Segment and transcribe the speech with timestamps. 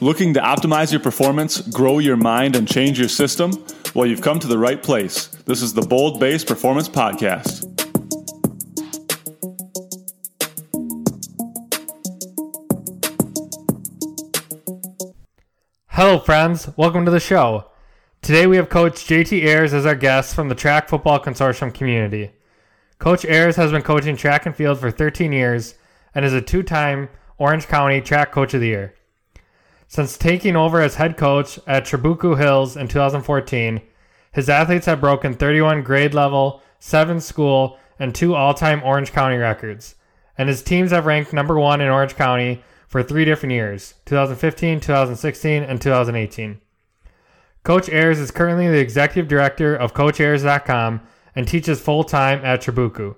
[0.00, 3.64] Looking to optimize your performance, grow your mind, and change your system?
[3.96, 5.26] Well, you've come to the right place.
[5.44, 7.64] This is the Bold Base Performance Podcast.
[15.88, 16.70] Hello, friends.
[16.76, 17.64] Welcome to the show.
[18.22, 22.30] Today we have Coach JT Ayers as our guest from the Track Football Consortium community.
[23.00, 25.74] Coach Ayers has been coaching track and field for 13 years
[26.14, 28.94] and is a two time Orange County Track Coach of the Year.
[29.90, 33.80] Since taking over as head coach at Trabuco Hills in 2014,
[34.30, 39.38] his athletes have broken 31 grade level, 7 school, and 2 all time Orange County
[39.38, 39.94] records.
[40.36, 44.78] And his teams have ranked number 1 in Orange County for three different years 2015,
[44.78, 46.60] 2016, and 2018.
[47.62, 51.00] Coach Ayers is currently the executive director of CoachAyers.com
[51.34, 53.16] and teaches full time at Trabuco.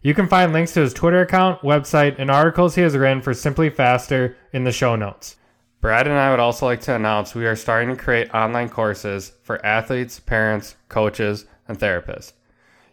[0.00, 3.34] You can find links to his Twitter account, website, and articles he has written for
[3.34, 5.36] SimpliFaster in the show notes.
[5.80, 9.32] Brad and I would also like to announce we are starting to create online courses
[9.42, 12.32] for athletes, parents, coaches, and therapists.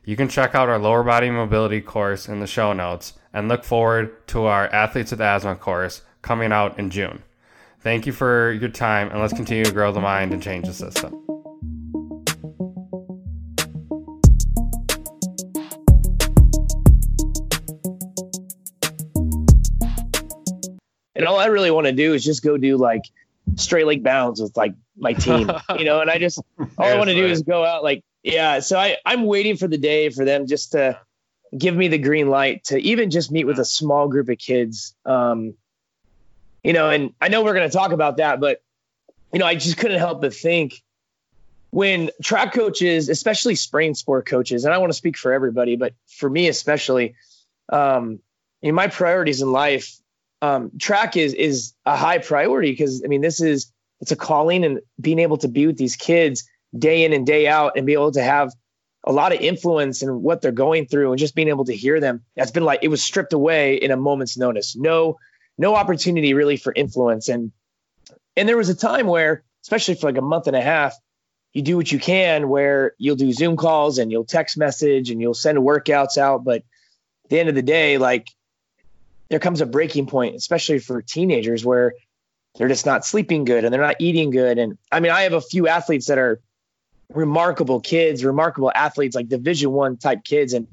[0.05, 3.65] You can check out our lower body mobility course in the show notes and look
[3.65, 7.23] forward to our Athletes with Asthma course coming out in June.
[7.81, 10.73] Thank you for your time, and let's continue to grow the mind and change the
[10.73, 11.36] system.
[21.17, 23.03] And all I really want to do is just go do like
[23.55, 27.09] straight leg bounds with like my team, you know, and I just, all I want
[27.09, 28.59] to do is go out like, yeah.
[28.59, 30.99] So I, I'm waiting for the day for them just to
[31.57, 34.95] give me the green light to even just meet with a small group of kids.
[35.05, 35.55] Um,
[36.63, 38.61] you know, and I know we're going to talk about that, but
[39.33, 40.81] you know, I just couldn't help but think
[41.69, 45.93] when track coaches, especially spring sport coaches, and I want to speak for everybody, but
[46.07, 47.15] for me especially,
[47.69, 48.19] um,
[48.61, 49.95] in my priorities in life,
[50.41, 54.63] um, track is is a high priority because I mean this is it's a calling
[54.63, 57.93] and being able to be with these kids day in and day out and be
[57.93, 58.53] able to have
[59.03, 61.99] a lot of influence in what they're going through and just being able to hear
[61.99, 62.23] them.
[62.35, 64.75] That's been like it was stripped away in a moment's notice.
[64.75, 65.17] No
[65.57, 67.29] no opportunity really for influence.
[67.29, 67.51] And
[68.35, 70.95] and there was a time where especially for like a month and a half
[71.53, 75.19] you do what you can where you'll do zoom calls and you'll text message and
[75.19, 76.43] you'll send workouts out.
[76.43, 76.57] But
[77.25, 78.27] at the end of the day like
[79.29, 81.93] there comes a breaking point, especially for teenagers where
[82.55, 84.57] they're just not sleeping good and they're not eating good.
[84.57, 86.39] And I mean, I have a few athletes that are
[87.13, 90.53] remarkable kids, remarkable athletes, like division one type kids.
[90.53, 90.67] And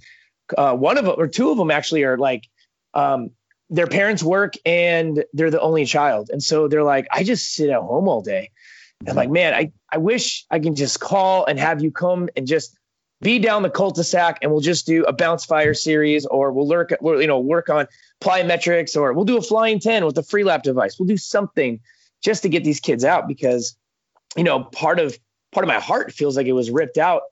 [0.57, 2.49] uh, one of them or two of them actually are like,
[2.95, 3.31] um,
[3.71, 6.31] their parents work and they're the only child.
[6.31, 8.51] And so they're like, I just sit at home all day.
[9.07, 12.47] I'm like, man, I, I wish I can just call and have you come and
[12.47, 12.77] just
[13.21, 16.95] be down the cul-de-sac and we'll just do a bounce fire series or we'll work,
[17.01, 17.87] we'll, you know, work on
[18.21, 20.99] plyometrics or we'll do a flying 10 with a Freelap device.
[20.99, 21.81] We'll do something
[22.23, 23.77] just to get these kids out because,
[24.37, 25.19] you know, part of,
[25.53, 27.23] part of my heart feels like it was ripped out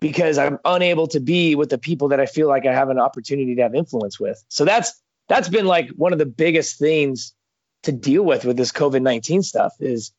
[0.00, 2.98] because I'm unable to be with the people that I feel like I have an
[2.98, 4.42] opportunity to have influence with.
[4.48, 7.34] So that's, that's been like one of the biggest things
[7.82, 10.12] to deal with with this COVID-19 stuff is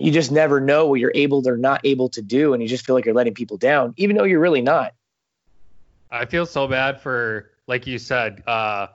[0.00, 2.86] you just never know what you're able or not able to do and you just
[2.86, 4.94] feel like you're letting people down even though you're really not.
[6.10, 8.88] I feel so bad for like you said uh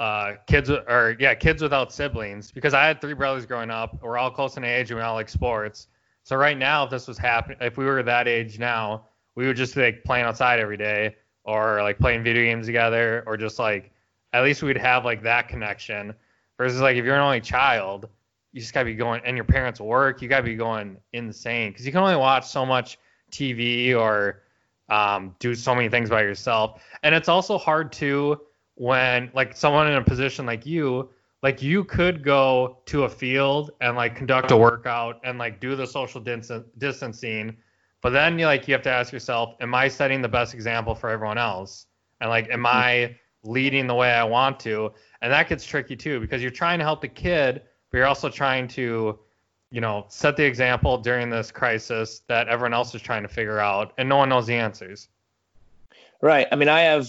[0.00, 4.02] uh kids or yeah kids without siblings because i had three brothers growing up.
[4.02, 5.88] We're all close in age and we all like sports.
[6.24, 9.56] So right now if this was happening if we were that age now we would
[9.56, 13.58] just be like playing outside every day or like playing video games together or just
[13.58, 13.92] like
[14.32, 16.14] at least we'd have like that connection
[16.56, 18.08] versus like if you're an only child
[18.52, 21.86] you just gotta be going, and your parents work, you gotta be going insane because
[21.86, 22.98] you can only watch so much
[23.30, 24.42] TV or
[24.88, 26.82] um, do so many things by yourself.
[27.02, 28.40] And it's also hard to
[28.74, 31.10] when like someone in a position like you,
[31.42, 35.74] like you could go to a field and like conduct a workout and like do
[35.74, 37.56] the social distancing,
[38.00, 40.94] but then you like you have to ask yourself, am I setting the best example
[40.94, 41.86] for everyone else?
[42.20, 44.92] And like, am I leading the way I want to?
[45.22, 48.30] And that gets tricky too because you're trying to help the kid but you're also
[48.30, 49.18] trying to,
[49.70, 53.60] you know, set the example during this crisis that everyone else is trying to figure
[53.60, 55.08] out, and no one knows the answers.
[56.20, 56.46] Right.
[56.50, 57.08] I mean, I have,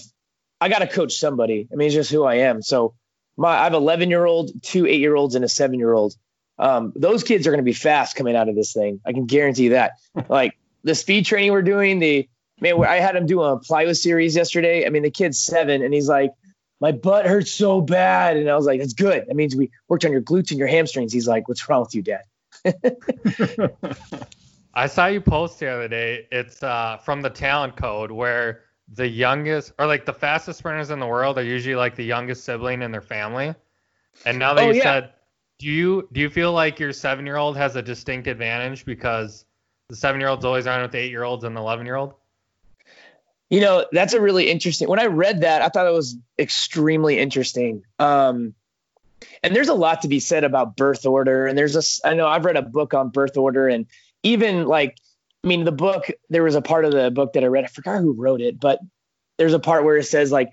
[0.60, 1.66] I got to coach somebody.
[1.72, 2.60] I mean, it's just who I am.
[2.60, 2.94] So
[3.36, 6.14] my, I have 11 year old, two eight year olds, and a seven year old.
[6.58, 9.00] Um, those kids are going to be fast coming out of this thing.
[9.04, 9.92] I can guarantee that.
[10.28, 12.28] like the speed training we're doing, the
[12.60, 14.86] man, I had him do a plyo series yesterday.
[14.86, 16.32] I mean, the kid's seven, and he's like,
[16.84, 18.36] my butt hurts so bad.
[18.36, 19.26] And I was like, that's good.
[19.26, 21.14] That means we worked on your glutes and your hamstrings.
[21.14, 22.24] He's like, what's wrong with you, dad?
[24.74, 26.28] I saw you post the other day.
[26.30, 30.98] It's uh, from the talent code where the youngest or like the fastest sprinters in
[30.98, 33.54] the world are usually like the youngest sibling in their family.
[34.26, 34.82] And now that oh, you yeah.
[34.82, 35.12] said
[35.60, 39.46] Do you do you feel like your seven year old has a distinct advantage because
[39.88, 41.96] the seven year olds always running with the eight year olds and the eleven year
[41.96, 42.12] old?
[43.54, 44.88] You know, that's a really interesting.
[44.88, 47.84] When I read that, I thought it was extremely interesting.
[48.00, 48.54] Um,
[49.44, 51.46] and there's a lot to be said about birth order.
[51.46, 53.86] And there's a, I know I've read a book on birth order, and
[54.24, 54.98] even like,
[55.44, 56.10] I mean, the book.
[56.30, 57.62] There was a part of the book that I read.
[57.62, 58.80] I forgot who wrote it, but
[59.38, 60.50] there's a part where it says like,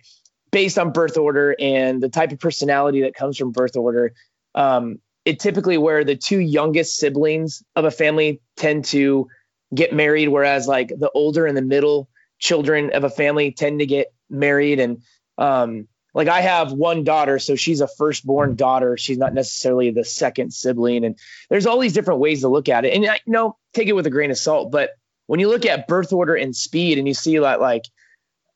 [0.51, 4.13] based on birth order and the type of personality that comes from birth order,
[4.53, 9.27] um, it typically where the two youngest siblings of a family tend to
[9.73, 12.07] get married, whereas like the older and the middle
[12.41, 14.79] children of a family tend to get married.
[14.81, 15.03] And
[15.37, 18.97] um, like I have one daughter, so she's a firstborn daughter.
[18.97, 21.05] She's not necessarily the second sibling.
[21.05, 21.17] And
[21.49, 22.93] there's all these different ways to look at it.
[22.93, 24.71] And you know, take it with a grain of salt.
[24.71, 24.89] But
[25.27, 27.85] when you look at birth order and speed, and you see that like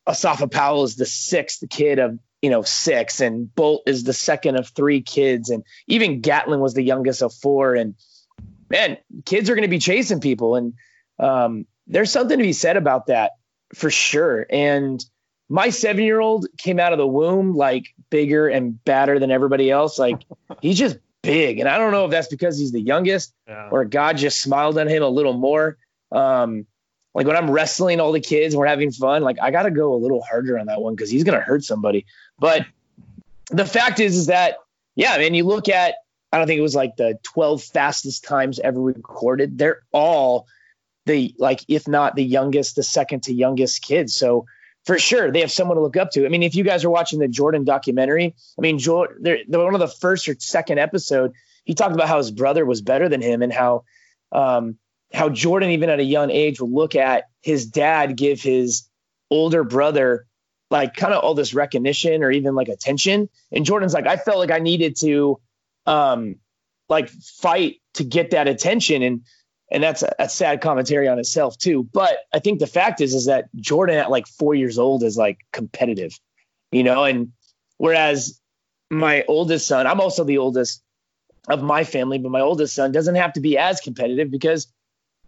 [0.07, 4.57] Asafa Powell is the sixth kid of you know six, and Bolt is the second
[4.57, 7.75] of three kids, and even Gatlin was the youngest of four.
[7.75, 7.95] And
[8.69, 10.73] man, kids are going to be chasing people, and
[11.19, 13.31] um, there's something to be said about that
[13.73, 14.45] for sure.
[14.49, 15.03] And
[15.49, 19.69] my seven year old came out of the womb like bigger and badder than everybody
[19.69, 19.99] else.
[19.99, 20.23] Like
[20.61, 21.59] he's just big.
[21.59, 23.69] And I don't know if that's because he's the youngest yeah.
[23.71, 25.77] or God just smiled on him a little more.
[26.11, 26.65] Um,
[27.13, 29.71] like when I'm wrestling all the kids and we're having fun, like I got to
[29.71, 32.05] go a little harder on that one because he's going to hurt somebody.
[32.37, 32.65] But
[33.49, 34.57] the fact is, is that,
[34.95, 35.95] yeah, man, you look at,
[36.31, 39.57] I don't think it was like the 12 fastest times ever recorded.
[39.57, 40.47] They're all
[41.05, 44.15] the, like, if not the youngest, the second to youngest kids.
[44.15, 44.45] So
[44.85, 46.25] for sure, they have someone to look up to.
[46.25, 49.79] I mean, if you guys are watching the Jordan documentary, I mean, Jordan, one of
[49.79, 53.41] the first or second episode, he talked about how his brother was better than him
[53.41, 53.83] and how,
[54.31, 54.77] um,
[55.13, 58.87] how Jordan, even at a young age, will look at his dad give his
[59.31, 60.27] older brother
[60.71, 63.29] like kind of all this recognition or even like attention.
[63.51, 65.39] And Jordan's like, I felt like I needed to
[65.85, 66.35] um
[66.89, 69.01] like fight to get that attention.
[69.01, 69.21] And
[69.71, 71.83] and that's a, a sad commentary on itself too.
[71.83, 75.17] But I think the fact is is that Jordan at like four years old is
[75.17, 76.19] like competitive,
[76.71, 77.31] you know, and
[77.77, 78.39] whereas
[78.89, 80.81] my oldest son, I'm also the oldest
[81.47, 84.67] of my family, but my oldest son doesn't have to be as competitive because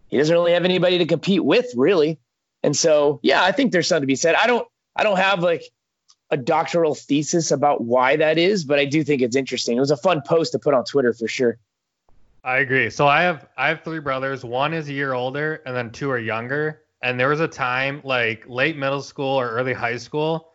[0.08, 2.18] he doesn't really have anybody to compete with, really.
[2.62, 4.34] And so, yeah, I think there's something to be said.
[4.34, 5.62] I don't, I don't have like
[6.30, 9.76] a doctoral thesis about why that is, but I do think it's interesting.
[9.76, 11.58] It was a fun post to put on Twitter for sure.
[12.44, 12.90] I agree.
[12.90, 14.44] So I have I have three brothers.
[14.44, 16.82] One is a year older, and then two are younger.
[17.02, 20.50] And there was a time like late middle school or early high school,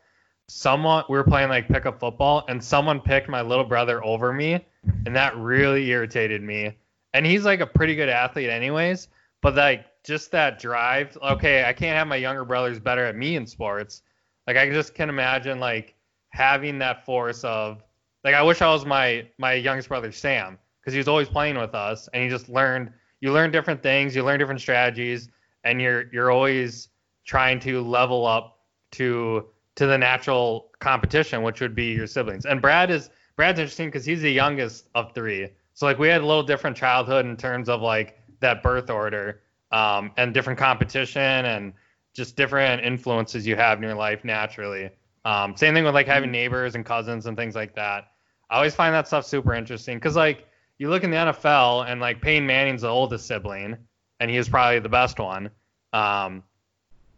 [0.48, 4.66] someone we were playing like pickup football, and someone picked my little brother over me,
[5.06, 6.78] and that really irritated me.
[7.14, 9.10] And he's like a pretty good athlete, anyways.
[9.42, 13.36] But like just that drive, okay, I can't have my younger brothers better at me
[13.36, 14.02] in sports.
[14.48, 15.96] Like I just can imagine like
[16.30, 17.84] having that force of
[18.24, 21.58] like I wish I was my my youngest brother Sam because he was always playing
[21.58, 22.92] with us and you just learned
[23.22, 25.30] you learn different things, you learn different strategies,
[25.64, 26.90] and you're you're always
[27.26, 28.60] trying to level up
[28.92, 32.46] to to the natural competition, which would be your siblings.
[32.46, 35.50] And Brad is Brad's interesting because he's the youngest of three.
[35.74, 39.42] So like we had a little different childhood in terms of like that birth order
[39.72, 41.74] um, and different competition and
[42.14, 44.90] just different influences you have in your life naturally.
[45.26, 46.34] Um, same thing with like having mm-hmm.
[46.34, 48.12] neighbors and cousins and things like that.
[48.50, 50.46] I always find that stuff super interesting because like
[50.84, 53.78] you look in the NFL and like Peyton Manning's the oldest sibling
[54.20, 55.50] and he was probably the best one.
[55.94, 56.44] Um,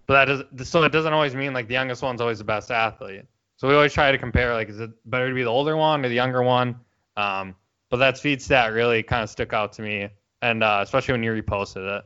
[0.05, 2.69] but that does so it doesn't always mean like the youngest one's always the best
[2.69, 3.23] athlete.
[3.57, 6.05] So we always try to compare like is it better to be the older one
[6.05, 6.75] or the younger one?
[7.17, 7.55] Um,
[7.89, 10.09] but that speed stat really kind of stuck out to me
[10.43, 12.05] and uh, especially when you reposted it.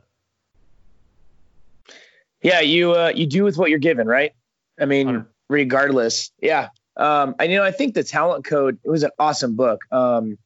[2.40, 4.32] Yeah, you uh, you do with what you're given, right?
[4.80, 5.26] I mean, 100.
[5.50, 6.32] regardless.
[6.40, 6.70] Yeah.
[6.96, 9.82] Um, and you know, I think the talent code it was an awesome book.
[9.92, 10.38] Um,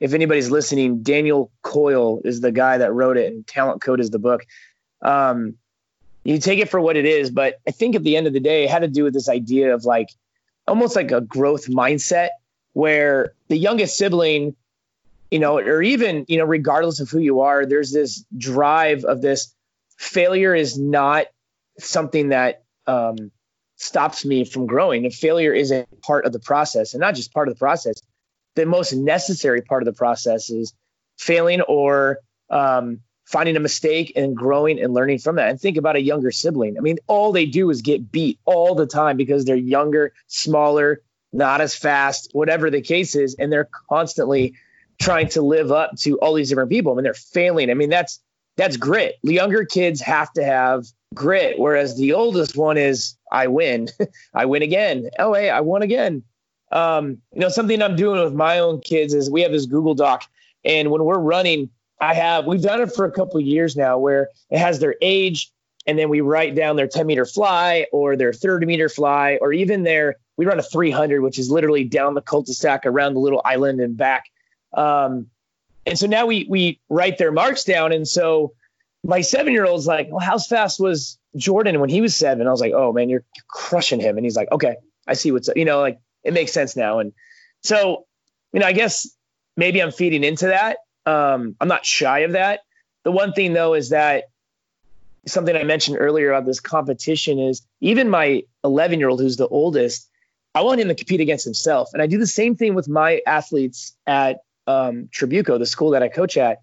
[0.00, 4.10] if anybody's listening, Daniel Coyle is the guy that wrote it, and Talent Code is
[4.10, 4.44] the book.
[5.02, 5.54] Um,
[6.24, 8.40] you take it for what it is, but I think at the end of the
[8.40, 10.08] day, it had to do with this idea of like
[10.66, 12.28] almost like a growth mindset
[12.72, 14.56] where the youngest sibling
[15.30, 19.22] you know, or even, you know, regardless of who you are, there's this drive of
[19.22, 19.54] this
[19.96, 21.26] failure is not
[21.78, 23.30] something that um,
[23.76, 25.04] stops me from growing.
[25.04, 28.00] And failure is a part of the process and not just part of the process.
[28.56, 30.74] The most necessary part of the process is
[31.18, 32.18] failing or
[32.50, 35.50] um, finding a mistake and growing and learning from that.
[35.50, 36.76] And think about a younger sibling.
[36.76, 41.02] I mean, all they do is get beat all the time because they're younger, smaller,
[41.32, 43.36] not as fast, whatever the case is.
[43.38, 44.54] And they're constantly
[45.00, 46.92] trying to live up to all these different people.
[46.92, 47.70] I mean, they're failing.
[47.70, 48.20] I mean, that's
[48.56, 49.14] that's grit.
[49.22, 53.88] The younger kids have to have grit, whereas the oldest one is I win,
[54.34, 55.08] I win again.
[55.18, 56.24] Oh, hey, I won again.
[56.70, 59.94] Um, you know, something I'm doing with my own kids is we have this Google
[59.94, 60.24] Doc,
[60.64, 64.28] and when we're running, I have we've done it for a couple years now, where
[64.50, 65.50] it has their age,
[65.86, 69.52] and then we write down their 10 meter fly or their 30 meter fly, or
[69.52, 73.42] even their we run a 300, which is literally down the cul-de-sac around the little
[73.44, 74.24] island and back.
[74.72, 75.26] Um,
[75.84, 78.54] and so now we we write their marks down, and so
[79.02, 82.46] my seven year old's like, well, how fast was Jordan when he was seven?
[82.46, 85.48] I was like, oh man, you're crushing him, and he's like, okay, I see what's
[85.56, 86.98] you know like it makes sense now.
[86.98, 87.12] And
[87.62, 88.06] so,
[88.52, 89.08] you know, I guess
[89.56, 90.78] maybe I'm feeding into that.
[91.06, 92.60] Um, I'm not shy of that.
[93.04, 94.24] The one thing though is that
[95.26, 99.48] something I mentioned earlier about this competition is even my 11 year old, who's the
[99.48, 100.08] oldest,
[100.54, 101.90] I want him to compete against himself.
[101.92, 106.02] And I do the same thing with my athletes at um, Trabuco, the school that
[106.02, 106.58] I coach at.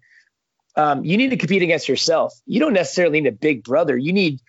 [0.76, 2.34] Um, you need to compete against yourself.
[2.46, 3.96] You don't necessarily need a big brother.
[3.96, 4.40] You need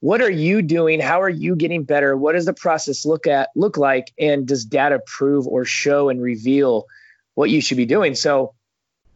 [0.00, 1.00] what are you doing?
[1.00, 2.16] How are you getting better?
[2.16, 4.12] What does the process look at look like?
[4.18, 6.86] And does data prove or show and reveal
[7.34, 8.14] what you should be doing?
[8.14, 8.54] So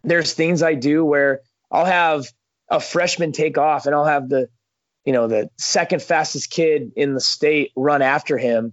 [0.05, 2.27] there's things i do where i'll have
[2.69, 4.49] a freshman take off and i'll have the
[5.05, 8.73] you know the second fastest kid in the state run after him.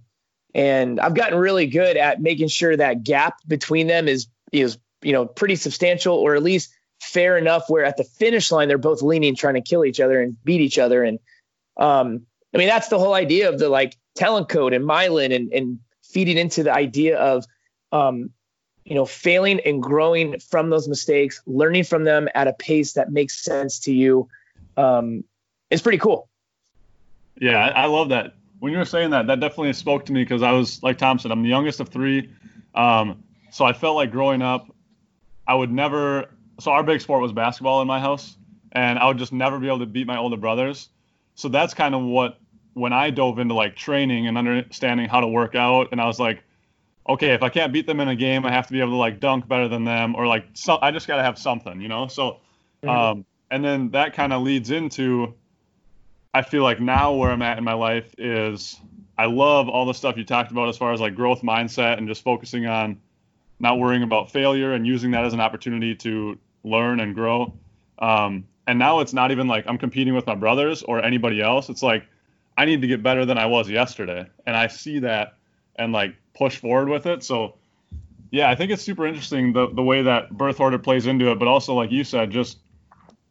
[0.54, 5.12] And i've gotten really good at making sure that gap between them is is you
[5.12, 9.02] know pretty substantial or at least fair enough where at the finish line they're both
[9.02, 11.02] leaning trying to kill each other and beat each other.
[11.02, 11.18] And
[11.76, 15.52] um, I mean, that's the whole idea of the like talent code and myelin and,
[15.52, 17.44] and feeding into the idea of,
[17.92, 18.30] um,
[18.84, 23.12] you know, failing and growing from those mistakes, learning from them at a pace that
[23.12, 24.28] makes sense to you.
[24.76, 25.24] Um,
[25.70, 26.28] is pretty cool.
[27.36, 28.34] Yeah, I, I love that.
[28.58, 31.18] When you were saying that, that definitely spoke to me because I was like Tom
[31.18, 32.30] said, I'm the youngest of three.
[32.74, 34.74] Um, so I felt like growing up,
[35.46, 36.30] I would never.
[36.58, 38.36] So our big sport was basketball in my house,
[38.72, 40.90] and I would just never be able to beat my older brothers
[41.34, 42.38] so that's kind of what
[42.74, 46.18] when I dove into like training and understanding how to work out, and I was
[46.20, 46.42] like,
[47.08, 48.96] okay, if I can't beat them in a game, I have to be able to
[48.96, 51.88] like dunk better than them, or like so, I just got to have something, you
[51.88, 52.06] know.
[52.06, 52.38] So,
[52.82, 52.88] mm-hmm.
[52.88, 55.34] um, and then that kind of leads into,
[56.32, 58.78] I feel like now where I'm at in my life is
[59.18, 62.06] I love all the stuff you talked about as far as like growth mindset and
[62.06, 62.98] just focusing on
[63.58, 67.52] not worrying about failure and using that as an opportunity to learn and grow.
[67.98, 71.68] Um, and now it's not even like I'm competing with my brothers or anybody else.
[71.68, 72.06] It's like
[72.56, 74.24] I need to get better than I was yesterday.
[74.46, 75.34] And I see that
[75.74, 77.24] and like push forward with it.
[77.24, 77.56] So
[78.30, 81.40] yeah, I think it's super interesting the the way that birth order plays into it,
[81.40, 82.58] but also like you said, just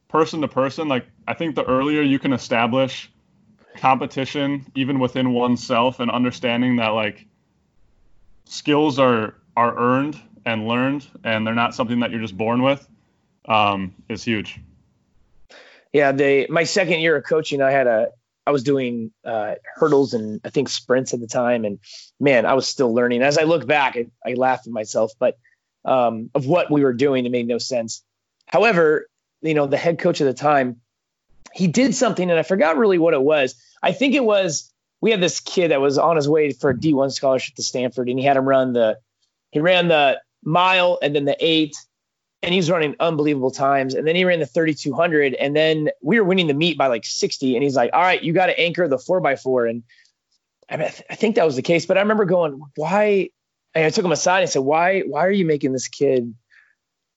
[0.10, 3.10] person to person, like I think the earlier you can establish
[3.78, 7.26] competition even within oneself and understanding that like
[8.44, 12.86] skills are are earned and learned and they're not something that you're just born with
[13.46, 14.60] um, is huge
[15.94, 18.10] yeah, they my second year of coaching, I had a
[18.46, 21.80] I was doing uh, hurdles and I think sprints at the time, and
[22.20, 23.22] man, I was still learning.
[23.22, 25.38] As I look back, I, I laugh at myself, but
[25.86, 28.04] um, of what we were doing, it made no sense.
[28.48, 29.08] However,
[29.42, 30.82] you know, the head coach at the time,
[31.54, 33.56] he did something, and I forgot really what it was.
[33.82, 36.76] I think it was we had this kid that was on his way for a
[36.76, 38.98] D1 scholarship to Stanford, and he had him run the
[39.52, 41.76] he ran the mile and then the eight
[42.42, 43.96] and he was running unbelievable times.
[43.96, 47.06] And then he ran the 3200, and then we were winning the meet by like
[47.06, 47.56] 60.
[47.56, 49.66] And he's like, "All right, you got to anchor the four by four.
[49.66, 49.84] And
[50.70, 51.86] I, mean, I, th- I, think that was the case.
[51.86, 53.30] But I remember going, "Why?"
[53.76, 55.02] And I took him aside and said, "Why?
[55.02, 56.34] Why are you making this kid?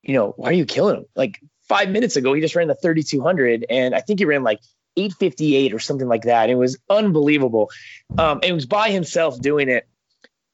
[0.03, 1.07] You know, why are you killing him?
[1.15, 1.39] Like
[1.69, 4.61] five minutes ago, he just ran the 3200, and I think he ran like
[4.97, 6.51] 858 or something like that.
[6.51, 7.71] It was unbelievable.
[8.19, 9.87] Um, it was by himself doing it.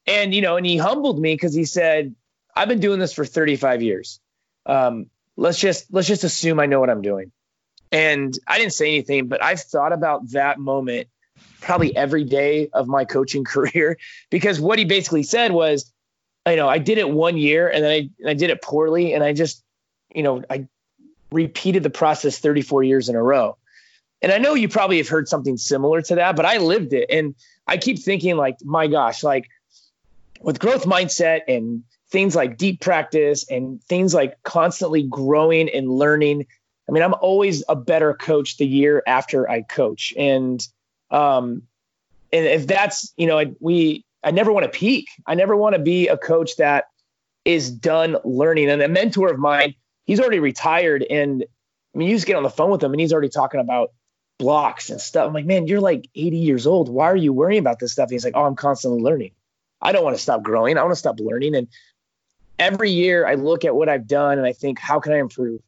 [0.07, 2.15] And you know, and he humbled me because he said,
[2.55, 4.21] "I've been doing this for 35 years."
[4.67, 7.33] Um, let's just let's just assume I know what I'm doing.
[7.91, 11.09] And I didn't say anything, but I've thought about that moment
[11.61, 13.99] probably every day of my coaching career
[14.31, 15.91] because what he basically said was,
[16.47, 19.25] you know, I did it one year and then I, I did it poorly and
[19.25, 19.63] I just,
[20.15, 20.67] you know, I
[21.31, 23.57] repeated the process 34 years in a row.
[24.21, 27.09] And I know you probably have heard something similar to that, but I lived it.
[27.11, 27.35] And
[27.67, 29.49] I keep thinking like, my gosh, like
[30.41, 36.47] with growth mindset and things like deep practice and things like constantly growing and learning.
[36.89, 40.15] I mean, I'm always a better coach the year after I coach.
[40.17, 40.67] And
[41.11, 41.63] um
[42.33, 45.09] and if that's, you know, I, we I never want to peak.
[45.27, 46.87] I never want to be a coach that
[47.45, 48.69] is done learning.
[48.69, 49.75] And a mentor of mine,
[50.05, 51.45] he's already retired and
[51.95, 53.93] I mean, you just get on the phone with him and he's already talking about
[54.39, 55.27] blocks and stuff.
[55.27, 56.89] I'm like, man, you're like 80 years old.
[56.89, 58.05] Why are you worrying about this stuff?
[58.05, 59.33] And he's like, oh, I'm constantly learning.
[59.81, 60.77] I don't want to stop growing.
[60.77, 61.55] I want to stop learning.
[61.55, 61.69] And
[62.59, 65.61] every year I look at what I've done and I think, how can I improve?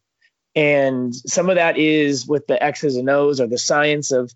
[0.54, 4.32] And some of that is with the X's and O's or the science of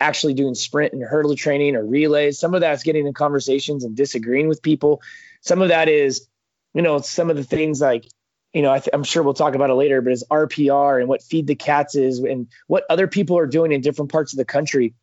[0.00, 2.38] actually doing sprint and hurdle training or relays.
[2.38, 5.02] Some of that's getting in conversations and disagreeing with people.
[5.40, 6.26] some of that is,
[6.74, 8.06] you know, some of the things like,
[8.52, 11.22] you know, I am sure we'll talk about it later, but is RPR and what
[11.22, 14.44] Feed the Cats is and what other people are doing in different parts of the
[14.44, 14.94] country.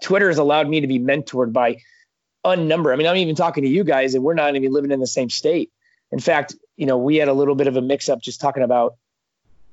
[0.00, 1.78] Twitter has allowed me to be mentored by
[2.44, 2.92] a number.
[2.92, 5.06] I mean, I'm even talking to you guys, and we're not even living in the
[5.06, 5.70] same state.
[6.10, 8.62] In fact, you know, we had a little bit of a mix up just talking
[8.62, 8.96] about,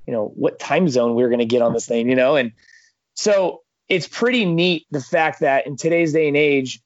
[0.06, 2.36] you know, what time zone we were going to get on this thing, you know,
[2.36, 2.52] and
[3.14, 6.82] so it's pretty neat the fact that in today's day and age,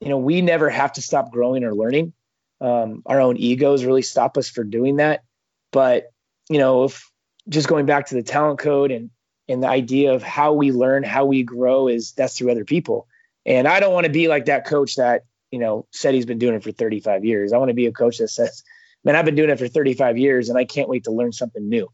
[0.00, 2.12] you know, we never have to stop growing or learning.
[2.60, 5.24] Um, our own egos really stop us for doing that.
[5.72, 6.12] But
[6.48, 7.10] you know, if
[7.48, 9.10] just going back to the talent code and
[9.48, 13.08] and the idea of how we learn, how we grow is that's through other people.
[13.44, 16.38] And I don't want to be like that coach that you know said he's been
[16.38, 17.52] doing it for 35 years.
[17.52, 18.62] I want to be a coach that says,
[19.04, 21.68] "Man, I've been doing it for 35 years, and I can't wait to learn something
[21.68, 21.88] new."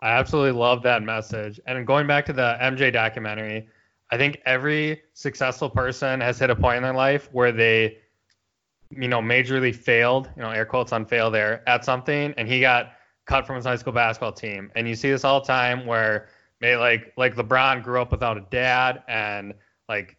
[0.00, 1.60] I absolutely love that message.
[1.66, 3.68] And going back to the MJ documentary,
[4.10, 7.98] I think every successful person has hit a point in their life where they,
[8.90, 12.60] you know, majorly failed, you know, air quotes on fail there at something, and he
[12.60, 12.94] got
[13.26, 14.70] cut from his high school basketball team.
[14.74, 16.28] And you see this all the time where
[16.60, 19.54] like like LeBron grew up without a dad and
[19.88, 20.16] like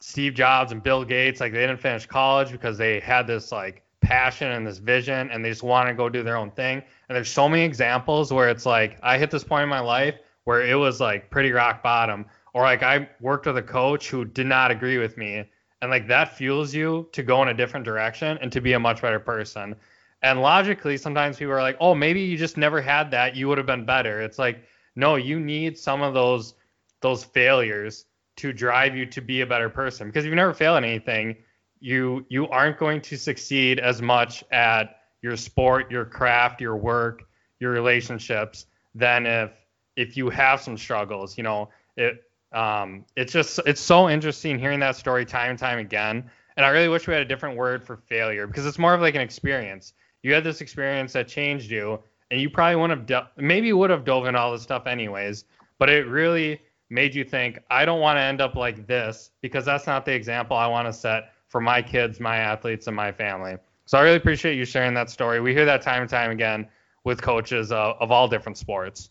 [0.00, 3.82] Steve Jobs and Bill Gates, like they didn't finish college because they had this like
[4.00, 6.82] passion and this vision and they just want to go do their own thing.
[7.08, 10.14] And there's so many examples where it's like I hit this point in my life
[10.44, 14.24] where it was like pretty rock bottom or like I worked with a coach who
[14.24, 15.44] did not agree with me
[15.82, 18.80] and like that fuels you to go in a different direction and to be a
[18.80, 19.76] much better person.
[20.22, 23.58] And logically sometimes people are like, "Oh, maybe you just never had that, you would
[23.58, 24.64] have been better." It's like,
[24.96, 26.54] "No, you need some of those
[27.00, 28.06] those failures
[28.40, 31.36] to drive you to be a better person because if you never fail at anything,
[31.80, 37.24] you you aren't going to succeed as much at your sport, your craft, your work,
[37.58, 39.52] your relationships than if
[39.96, 41.36] if you have some struggles.
[41.36, 45.78] You know, it um, it's just it's so interesting hearing that story time and time
[45.78, 46.30] again.
[46.56, 49.00] And I really wish we had a different word for failure because it's more of
[49.02, 49.92] like an experience.
[50.22, 53.90] You had this experience that changed you, and you probably wouldn't have do- maybe would
[53.90, 55.44] have dove in all this stuff anyways.
[55.78, 56.60] But it really
[56.90, 60.12] made you think, I don't want to end up like this because that's not the
[60.12, 63.56] example I want to set for my kids, my athletes, and my family.
[63.86, 65.40] So I really appreciate you sharing that story.
[65.40, 66.68] We hear that time and time again
[67.04, 69.10] with coaches uh, of all different sports.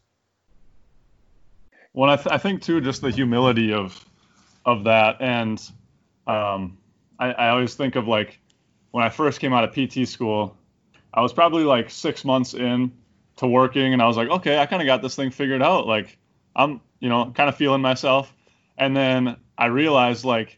[1.94, 4.06] Well, I, th- I, think too, just the humility of
[4.66, 5.60] of that, and
[6.28, 6.78] um,
[7.18, 8.40] I, I always think of like
[8.92, 10.56] when I first came out of PT school,
[11.14, 12.92] I was probably like six months in
[13.38, 15.88] to working, and I was like, okay, I kind of got this thing figured out.
[15.88, 16.18] Like
[16.56, 18.34] I'm, you know, kind of feeling myself,
[18.78, 20.58] and then I realized like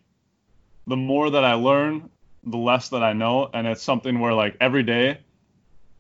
[0.88, 2.10] the more that I learn,
[2.44, 3.50] the less that I know.
[3.54, 5.20] And it's something where like every day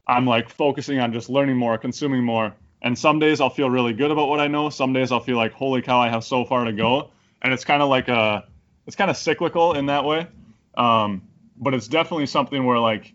[0.08, 2.54] I'm like focusing on just learning more, consuming more.
[2.82, 4.70] And some days I'll feel really good about what I know.
[4.70, 7.12] Some days I'll feel like, holy cow, I have so far to go.
[7.42, 8.46] And it's kind of like a,
[8.88, 10.28] it's kind of cyclical in that way.
[10.76, 11.22] Um,
[11.58, 13.14] but it's definitely something where like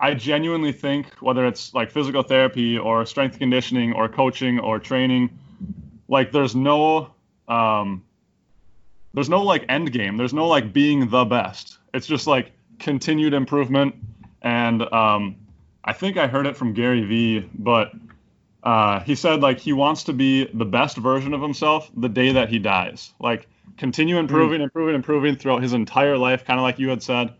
[0.00, 5.30] I genuinely think whether it's like physical therapy or strength conditioning or coaching or training,
[6.08, 7.10] like there's no
[7.46, 8.04] um,
[9.14, 10.16] there's no like end game.
[10.16, 11.78] There's no like being the best.
[11.94, 13.94] It's just like continued improvement.
[14.42, 15.36] And um,
[15.84, 17.92] I think I heard it from Gary Vee, but
[18.62, 22.32] uh, he said like he wants to be the best version of himself the day
[22.32, 23.12] that he dies.
[23.18, 24.20] Like continue hmm.
[24.20, 24.64] improving, mm.
[24.64, 27.34] improving, improving throughout his entire life, kind of like you had said,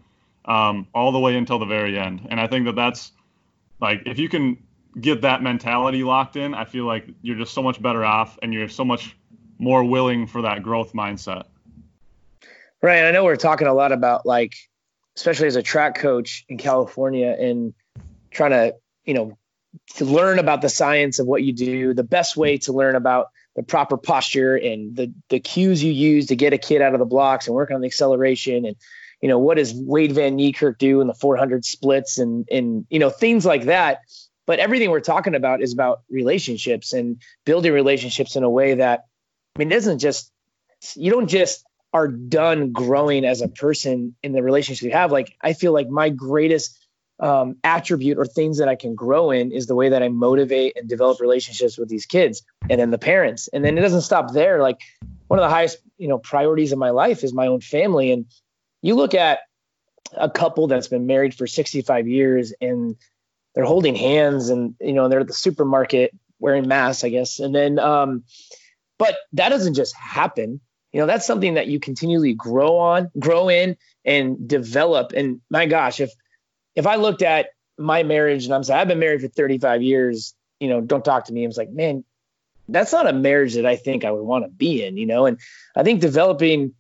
[0.44, 2.26] um, all the way until the very end.
[2.30, 3.12] And I think that that's
[3.80, 4.58] like if you can
[5.00, 8.52] get that mentality locked in, I feel like you're just so much better off and
[8.52, 9.16] you're so much
[9.58, 11.44] more willing for that growth mindset.
[12.80, 13.04] Right.
[13.04, 14.54] I know we're talking a lot about like,
[15.16, 17.74] especially as a track coach in California and
[18.30, 18.74] trying to,
[19.04, 19.38] you know,
[19.96, 23.30] to learn about the science of what you do, the best way to learn about
[23.56, 27.00] the proper posture and the the cues you use to get a kid out of
[27.00, 28.76] the blocks and work on the acceleration and
[29.20, 33.00] you know what does Wayde van Niekerk do in the 400 splits and and you
[33.00, 34.02] know things like that.
[34.48, 39.04] But everything we're talking about is about relationships and building relationships in a way that
[39.54, 40.32] I mean, it isn't just
[40.96, 45.12] you don't just are done growing as a person in the relationship you have.
[45.12, 46.78] Like I feel like my greatest
[47.20, 50.78] um, attribute or things that I can grow in is the way that I motivate
[50.78, 53.48] and develop relationships with these kids and then the parents.
[53.48, 54.62] And then it doesn't stop there.
[54.62, 54.80] Like
[55.26, 58.12] one of the highest, you know, priorities of my life is my own family.
[58.12, 58.24] And
[58.80, 59.40] you look at
[60.16, 62.96] a couple that's been married for 65 years and
[63.58, 67.40] they're holding hands and, you know, they're at the supermarket wearing masks, I guess.
[67.40, 68.22] And then, um,
[68.98, 70.60] but that doesn't just happen.
[70.92, 75.12] You know that's something that you continually grow on grow in and develop.
[75.12, 76.12] And my gosh if
[76.76, 80.34] if i looked at my marriage and i'm saying i've been married for 35 years
[80.60, 81.44] you know don't talk to me.
[81.44, 82.04] I was like man
[82.68, 85.26] that's not a marriage that i think i would want to be in you know?
[85.26, 85.38] And
[85.76, 86.74] i think developing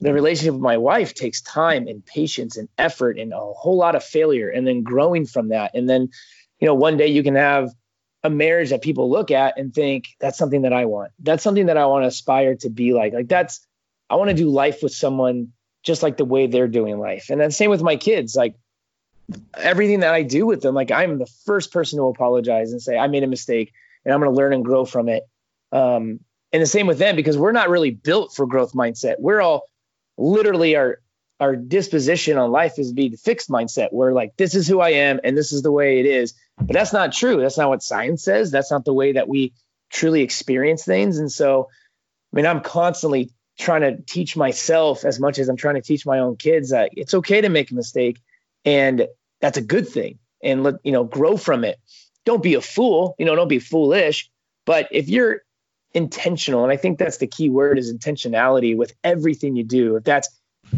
[0.00, 3.96] the relationship with my wife takes time and patience and effort and a whole lot
[3.96, 5.72] of failure and then growing from that.
[5.74, 6.10] And then,
[6.60, 7.70] you know, one day you can have
[8.22, 11.12] a marriage that people look at and think that's something that I want.
[11.18, 13.12] That's something that I want to aspire to be like.
[13.12, 13.66] Like that's
[14.08, 17.30] I want to do life with someone just like the way they're doing life.
[17.30, 18.34] And then same with my kids.
[18.36, 18.54] Like
[19.56, 22.96] everything that I do with them, like I'm the first person to apologize and say
[22.96, 23.72] I made a mistake
[24.04, 25.24] and I'm going to learn and grow from it.
[25.72, 26.20] Um,
[26.52, 29.16] and the same with them because we're not really built for growth mindset.
[29.18, 29.64] We're all
[30.18, 31.00] literally our
[31.40, 33.92] our disposition on life is be the fixed mindset.
[33.92, 36.34] We're like, this is who I am and this is the way it is.
[36.56, 37.40] But that's not true.
[37.40, 38.50] That's not what science says.
[38.50, 39.52] That's not the way that we
[39.90, 41.18] truly experience things.
[41.18, 41.68] And so,
[42.32, 46.04] I mean, I'm constantly trying to teach myself as much as I'm trying to teach
[46.04, 48.20] my own kids that it's okay to make a mistake
[48.64, 49.06] and
[49.40, 51.78] that's a good thing and let, you know, grow from it.
[52.24, 54.28] Don't be a fool, you know, don't be foolish.
[54.66, 55.42] But if you're
[55.98, 59.96] intentional, and I think that's the key word is intentionality with everything you do.
[59.96, 60.30] If that's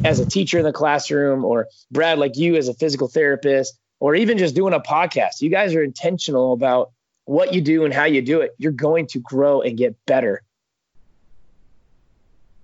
[0.04, 4.14] as a teacher in the classroom or Brad, like you as a physical therapist, or
[4.16, 6.90] even just doing a podcast, you guys are intentional about
[7.26, 8.52] what you do and how you do it.
[8.58, 10.42] You're going to grow and get better.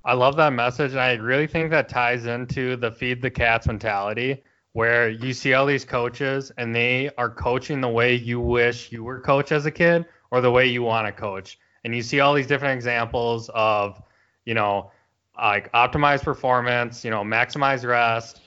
[0.05, 0.92] I love that message.
[0.92, 4.42] And I really think that ties into the feed the cats mentality
[4.73, 9.03] where you see all these coaches and they are coaching the way you wish you
[9.03, 11.59] were coached as a kid or the way you want to coach.
[11.87, 14.03] And you see all these different examples of,
[14.44, 14.90] you know,
[15.38, 18.40] like optimize performance, you know, maximize rest,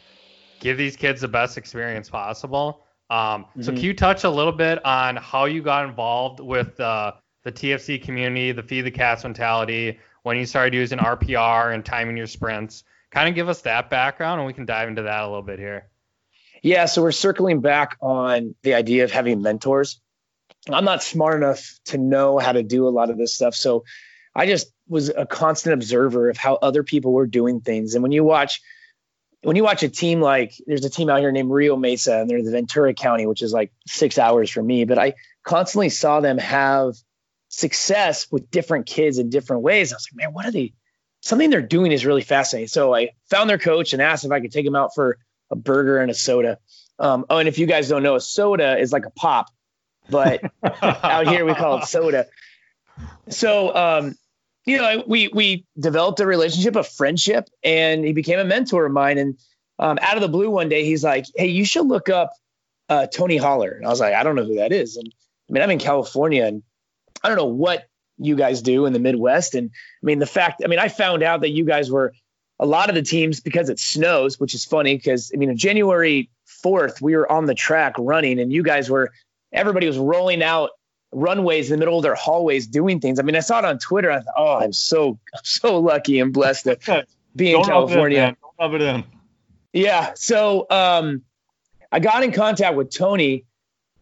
[0.60, 2.84] give these kids the best experience possible.
[3.10, 3.62] Um, mm-hmm.
[3.62, 7.52] So can you touch a little bit on how you got involved with uh, the
[7.54, 12.28] TFC community, the feed the cats mentality, when you started using RPR and timing your
[12.28, 12.84] sprints?
[13.10, 15.60] Kind of give us that background, and we can dive into that a little bit
[15.60, 15.88] here.
[16.62, 20.02] Yeah, so we're circling back on the idea of having mentors.
[20.76, 23.84] I'm not smart enough to know how to do a lot of this stuff, so
[24.36, 27.96] I just was a constant observer of how other people were doing things.
[27.96, 28.62] And when you watch
[29.42, 32.30] when you watch a team like there's a team out here named Rio Mesa and
[32.30, 36.20] they're the Ventura County, which is like six hours from me, but I constantly saw
[36.20, 36.96] them have
[37.48, 39.92] success with different kids in different ways.
[39.92, 40.74] I was like, man, what are they?
[41.22, 42.68] Something they're doing is really fascinating.
[42.68, 45.18] So I found their coach and asked if I could take them out for
[45.52, 46.60] a burger and a soda.
[46.98, 49.48] Um, oh, and if you guys don't know, a soda is like a pop,
[50.10, 50.42] but
[50.84, 52.28] out here we call it soda.
[53.30, 54.16] So um,
[54.66, 58.92] you know, we we developed a relationship, a friendship, and he became a mentor of
[58.92, 59.18] mine.
[59.18, 59.40] And
[59.80, 62.34] um, out of the blue, one day he's like, "Hey, you should look up
[62.88, 65.14] uh, Tony Holler." And I was like, "I don't know who that is." And
[65.50, 66.64] I mean, I'm in California, and
[67.24, 69.56] I don't know what you guys do in the Midwest.
[69.56, 72.14] And I mean, the fact, I mean, I found out that you guys were
[72.60, 75.58] a lot of the teams because it snows, which is funny because I mean, on
[75.58, 76.30] January
[76.64, 79.12] 4th, we were on the track running, and you guys were
[79.52, 80.72] everybody was rolling out
[81.12, 83.20] runways in the middle of their hallways doing things.
[83.20, 84.12] I mean, I saw it on Twitter.
[84.12, 88.36] I thought, oh, I'm so I'm so lucky and blessed to be in California.
[88.60, 89.04] Rub it in.
[89.74, 90.14] Yeah.
[90.16, 91.24] So um,
[91.92, 93.46] I got in contact with Tony,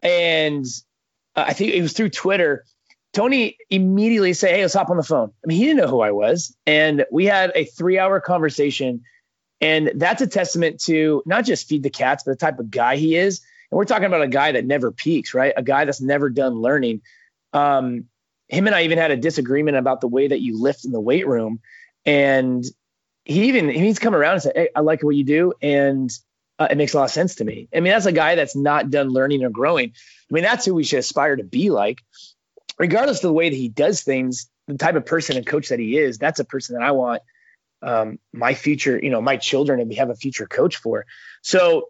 [0.01, 0.65] and
[1.35, 2.65] uh, I think it was through Twitter.
[3.13, 6.01] Tony immediately said, "Hey, let's hop on the phone." I mean, he didn't know who
[6.01, 9.03] I was, and we had a three-hour conversation.
[9.59, 12.97] And that's a testament to not just feed the cats, but the type of guy
[12.97, 13.41] he is.
[13.71, 15.53] And we're talking about a guy that never peaks, right?
[15.55, 17.01] A guy that's never done learning.
[17.53, 18.05] Um,
[18.47, 21.01] him and I even had a disagreement about the way that you lift in the
[21.01, 21.59] weight room.
[22.05, 22.63] And
[23.25, 25.53] he even he's come around and said, Hey, I like what you do.
[25.61, 26.09] And
[26.59, 27.67] uh, it makes a lot of sense to me.
[27.75, 29.89] I mean, that's a guy that's not done learning or growing.
[29.89, 32.01] I mean, that's who we should aspire to be like.
[32.79, 35.79] Regardless of the way that he does things, the type of person and coach that
[35.79, 37.21] he is, that's a person that I want
[37.81, 41.05] um, my future, you know, my children to have a future coach for.
[41.41, 41.89] So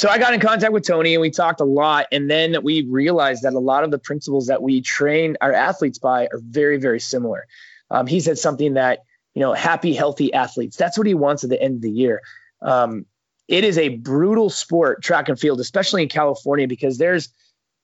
[0.00, 2.06] so I got in contact with Tony and we talked a lot.
[2.10, 5.98] And then we realized that a lot of the principles that we train our athletes
[5.98, 7.46] by are very, very similar.
[7.90, 9.00] Um, he said something that,
[9.34, 10.78] you know, happy, healthy athletes.
[10.78, 12.22] That's what he wants at the end of the year.
[12.62, 13.04] Um,
[13.46, 17.28] it is a brutal sport, track and field, especially in California, because there's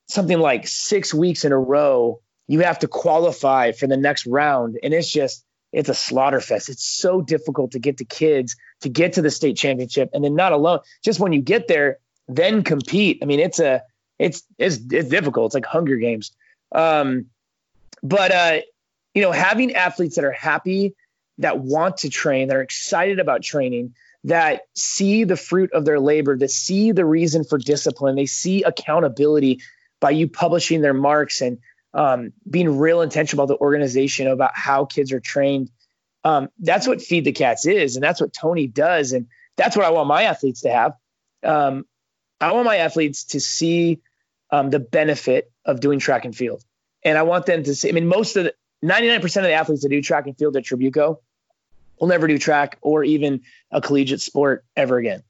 [0.09, 4.79] something like six weeks in a row you have to qualify for the next round.
[4.83, 6.71] And it's just, it's a slaughter fest.
[6.71, 10.09] It's so difficult to get the kids to get to the state championship.
[10.15, 11.99] And then not alone, just when you get there,
[12.29, 13.19] then compete.
[13.23, 13.83] I mean, it's a
[14.19, 15.47] it's it's it's difficult.
[15.47, 16.33] It's like Hunger Games.
[16.73, 17.27] Um,
[18.03, 18.61] but uh,
[19.15, 20.95] you know, having athletes that are happy,
[21.39, 26.01] that want to train, that are excited about training, that see the fruit of their
[26.01, 29.61] labor, that see the reason for discipline, they see accountability
[30.01, 31.59] by you publishing their marks and
[31.95, 35.71] um, being real intentional about the organization about how kids are trained.
[36.25, 39.87] Um, that's what Feed the Cats is, and that's what Tony does, and that's what
[39.87, 40.93] I want my athletes to have.
[41.43, 41.85] Um,
[42.41, 44.01] I want my athletes to see
[44.51, 46.63] um, the benefit of doing track and field.
[47.05, 49.83] And I want them to see, I mean, most of the 99% of the athletes
[49.83, 51.19] that do track and field at Trabuco
[51.99, 55.23] will never do track or even a collegiate sport ever again.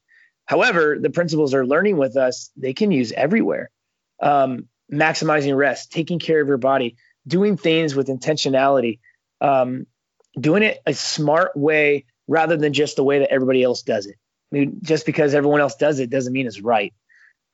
[0.46, 3.70] However, the principles are learning with us, they can use everywhere.
[4.20, 9.00] Um, maximizing rest, taking care of your body, doing things with intentionality,
[9.40, 9.86] um,
[10.38, 14.16] doing it a smart way rather than just the way that everybody else does it.
[14.52, 16.94] I mean, just because everyone else does it doesn't mean it's right.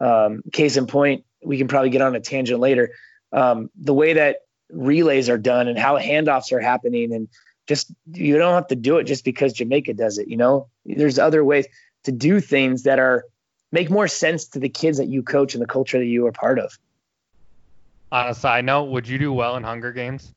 [0.01, 2.91] Um, case in point, we can probably get on a tangent later.
[3.33, 4.39] Um, the way that
[4.71, 7.29] relays are done and how handoffs are happening, and
[7.67, 10.29] just you don't have to do it just because Jamaica does it.
[10.29, 11.67] You know, there's other ways
[12.05, 13.25] to do things that are
[13.71, 16.33] make more sense to the kids that you coach and the culture that you are
[16.33, 16.79] part of.
[18.11, 20.35] On a side note, would you do well in Hunger Games?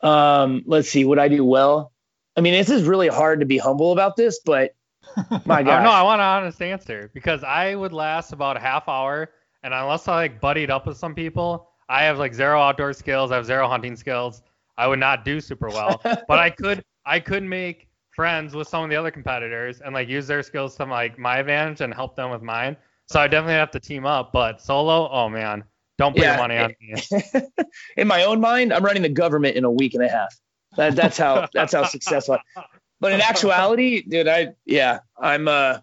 [0.00, 1.92] Um, let's see, would I do well?
[2.36, 4.74] I mean, this is really hard to be humble about this, but
[5.44, 5.84] my God.
[5.84, 9.30] no, I want an honest answer because I would last about a half hour,
[9.62, 13.30] and unless I like buddied up with some people, I have like zero outdoor skills.
[13.30, 14.42] I have zero hunting skills.
[14.76, 18.84] I would not do super well, but I could I could make friends with some
[18.84, 22.16] of the other competitors and like use their skills to like my advantage and help
[22.16, 22.76] them with mine.
[23.06, 25.62] So I definitely have to team up, but solo, oh man,
[25.98, 26.32] don't put yeah.
[26.32, 27.42] your money on me.
[27.96, 30.34] in my own mind, I'm running the government in a week and a half.
[30.76, 32.38] That, that's how that's how successful.
[33.00, 35.78] But in actuality, dude, I yeah, I'm uh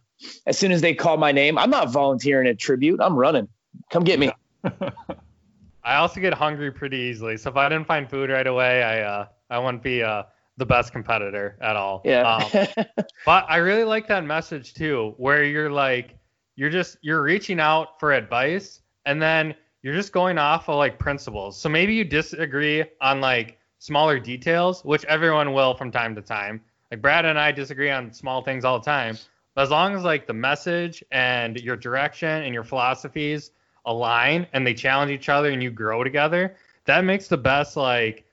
[0.45, 2.99] as soon as they call my name, I'm not volunteering at tribute.
[3.01, 3.47] I'm running.
[3.89, 4.31] Come get me.
[5.83, 7.37] I also get hungry pretty easily.
[7.37, 10.23] So if I didn't find food right away, I uh I wouldn't be uh
[10.57, 12.01] the best competitor at all.
[12.05, 12.21] Yeah.
[12.21, 12.85] Um,
[13.25, 16.15] but I really like that message too, where you're like
[16.55, 20.99] you're just you're reaching out for advice and then you're just going off of like
[20.99, 21.59] principles.
[21.59, 26.61] So maybe you disagree on like smaller details, which everyone will from time to time.
[26.91, 29.17] Like Brad and I disagree on small things all the time.
[29.55, 33.49] But as long as like the message and your direction and your philosophies
[33.85, 38.23] align and they challenge each other and you grow together, that makes the best like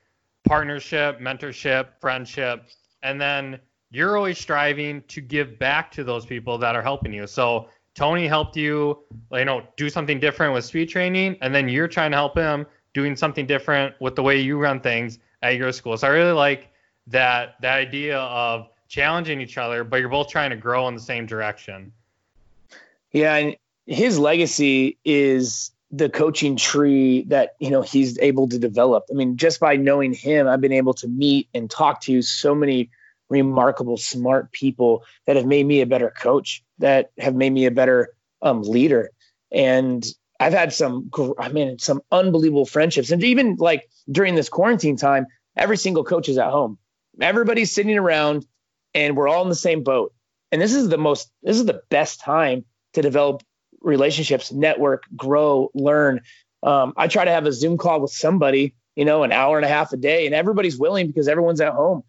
[0.43, 2.67] partnership, mentorship, friendship.
[3.01, 3.59] And then
[3.89, 7.25] you're always striving to give back to those people that are helping you.
[7.25, 8.99] So Tony helped you,
[9.31, 12.67] you know, do something different with speed training, and then you're trying to help him
[12.93, 15.97] doing something different with the way you run things at your school.
[15.97, 16.69] So I really like
[17.07, 21.01] that that idea of challenging each other, but you're both trying to grow in the
[21.01, 21.93] same direction.
[23.11, 29.05] Yeah, and his legacy is the coaching tree that you know he's able to develop.
[29.09, 32.53] I mean, just by knowing him, I've been able to meet and talk to so
[32.53, 32.89] many
[33.29, 37.71] remarkable, smart people that have made me a better coach, that have made me a
[37.71, 39.11] better um, leader.
[39.51, 40.05] And
[40.39, 43.11] I've had some, I mean, some unbelievable friendships.
[43.11, 46.77] And even like during this quarantine time, every single coach is at home.
[47.19, 48.45] Everybody's sitting around
[48.93, 50.13] and we're all in the same boat.
[50.51, 53.43] And this is the most, this is the best time to develop
[53.81, 56.21] relationships, network, grow, learn.
[56.63, 59.65] Um, I try to have a Zoom call with somebody, you know, an hour and
[59.65, 62.03] a half a day, and everybody's willing because everyone's at home.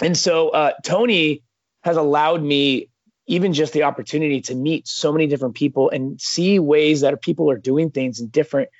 [0.00, 1.42] And so uh, Tony
[1.82, 2.88] has allowed me
[3.28, 7.50] even just the opportunity to meet so many different people and see ways that people
[7.50, 8.70] are doing things in different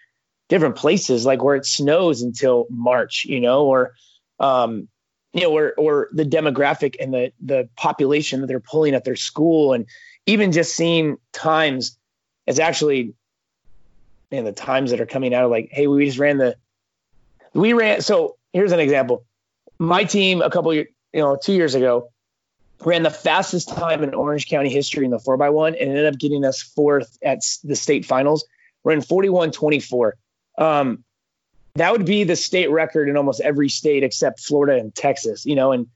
[0.48, 3.92] different places, like where it snows until March, you know, or
[4.40, 4.88] um,
[5.34, 9.16] you know, or or the demographic and the the population that they're pulling at their
[9.16, 9.84] school, and
[10.24, 11.98] even just seeing times
[12.46, 13.14] as actually,
[14.32, 16.56] and the times that are coming out of like, hey, we just ran the,
[17.52, 18.00] we ran.
[18.00, 19.26] So here's an example.
[19.78, 22.11] My team a couple you know, two years ago,
[22.84, 26.44] ran the fastest time in Orange County history in the 4x1 and ended up getting
[26.44, 28.46] us fourth at the state finals.
[28.84, 30.16] We ran 41 24.
[30.58, 31.04] Um,
[31.74, 35.54] that would be the state record in almost every state except Florida and Texas, you
[35.54, 35.86] know, and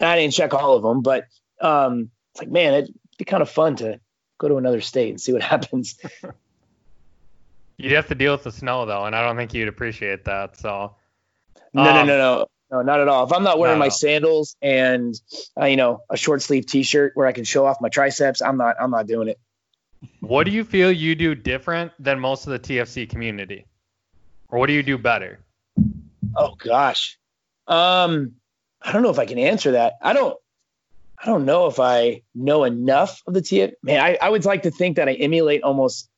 [0.00, 1.26] I didn't check all of them, but
[1.60, 4.00] um, it's like, man, it'd be kind of fun to
[4.38, 5.98] go to another state and see what happens.
[7.76, 10.56] You'd have to deal with the snow though, and I don't think you'd appreciate that.
[10.56, 10.96] So
[11.76, 12.16] um, no, no, no.
[12.16, 13.24] No, not at all.
[13.24, 13.84] If I'm not wearing no.
[13.84, 15.14] my sandals and
[15.60, 18.56] uh, you know a short sleeve T-shirt where I can show off my triceps, I'm
[18.56, 18.76] not.
[18.80, 19.38] I'm not doing it.
[20.20, 23.66] What do you feel you do different than most of the TFC community,
[24.48, 25.40] or what do you do better?
[26.36, 27.18] Oh gosh,
[27.66, 28.32] um,
[28.82, 29.94] I don't know if I can answer that.
[30.02, 30.36] I don't.
[31.20, 33.72] I don't know if I know enough of the TF.
[33.82, 36.08] Man, I, I would like to think that I emulate almost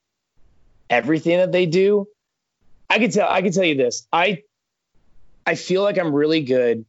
[0.91, 2.07] everything that they do.
[2.91, 3.29] I could tell.
[3.29, 4.07] I could tell you this.
[4.13, 4.43] I
[5.47, 6.85] I feel like I'm really good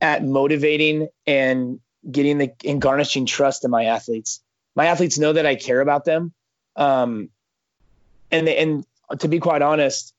[0.00, 4.40] at motivating and getting the and garnishing trust in my athletes.
[4.74, 6.32] My athletes know that I care about them.
[6.76, 7.30] Um,
[8.30, 8.84] and and
[9.18, 10.14] to be quite honest,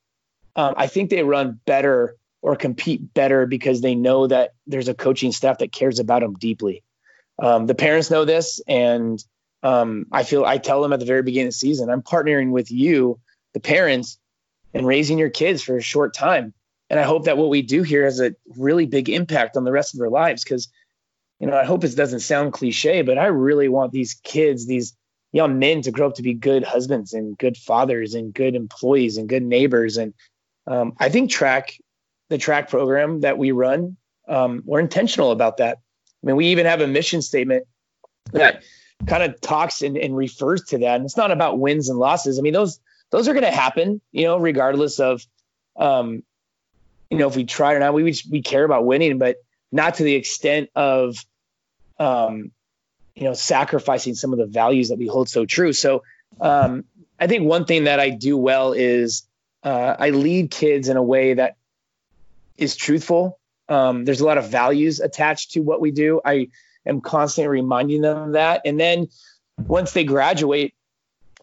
[0.56, 4.94] um, I think they run better or compete better because they know that there's a
[4.94, 6.84] coaching staff that cares about them deeply.
[7.38, 9.24] Um, the parents know this, and
[9.62, 12.52] um, I feel I tell them at the very beginning of the season, I'm partnering
[12.52, 13.20] with you,
[13.54, 14.18] the parents,
[14.74, 16.54] and raising your kids for a short time
[16.90, 19.72] and I hope that what we do here has a really big impact on the
[19.72, 20.44] rest of their lives.
[20.44, 20.70] Because,
[21.40, 24.96] you know, I hope it doesn't sound cliche, but I really want these kids, these
[25.32, 29.18] young men, to grow up to be good husbands and good fathers and good employees
[29.18, 29.98] and good neighbors.
[29.98, 30.14] And
[30.68, 31.78] um, I think track,
[32.30, 35.78] the track program that we run, um, we're intentional about that.
[36.24, 37.66] I mean, we even have a mission statement
[38.32, 38.64] that
[39.06, 40.96] kind of talks and, and refers to that.
[40.96, 42.40] And it's not about wins and losses.
[42.40, 42.80] I mean, those
[43.12, 45.22] those are going to happen, you know, regardless of,
[45.78, 46.24] um,
[47.16, 47.94] you know, if we try or not.
[47.94, 49.38] We we care about winning, but
[49.72, 51.16] not to the extent of,
[51.98, 52.52] um,
[53.16, 55.72] you know, sacrificing some of the values that we hold so true.
[55.72, 56.04] So
[56.42, 56.84] um,
[57.18, 59.24] I think one thing that I do well is
[59.64, 61.56] uh, I lead kids in a way that
[62.58, 63.40] is truthful.
[63.70, 66.20] Um, there's a lot of values attached to what we do.
[66.24, 66.50] I
[66.86, 68.62] am constantly reminding them of that.
[68.66, 69.08] And then
[69.58, 70.74] once they graduate,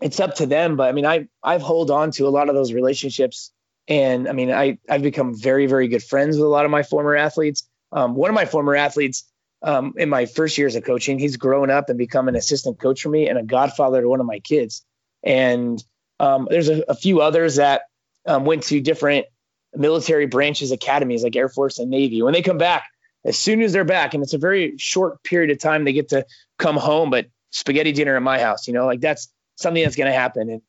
[0.02, 0.76] it's up to them.
[0.76, 3.52] But I mean, I I've hold on to a lot of those relationships,
[3.88, 6.82] and I mean, I I've become very very good friends with a lot of my
[6.82, 7.68] former athletes.
[7.90, 9.24] Um, one of my former athletes
[9.62, 13.02] um, in my first years of coaching, he's grown up and become an assistant coach
[13.02, 14.84] for me and a godfather to one of my kids.
[15.22, 15.82] And
[16.18, 17.82] um, there's a, a, few others that
[18.26, 19.26] um, went to different
[19.74, 22.22] military branches academies like Air Force and Navy.
[22.22, 22.84] When they come back,
[23.24, 26.08] as soon as they're back, and it's a very short period of time, they get
[26.08, 26.26] to
[26.58, 30.10] come home, but spaghetti dinner at my house, you know, like that's something that's going
[30.10, 30.50] to happen.
[30.50, 30.62] And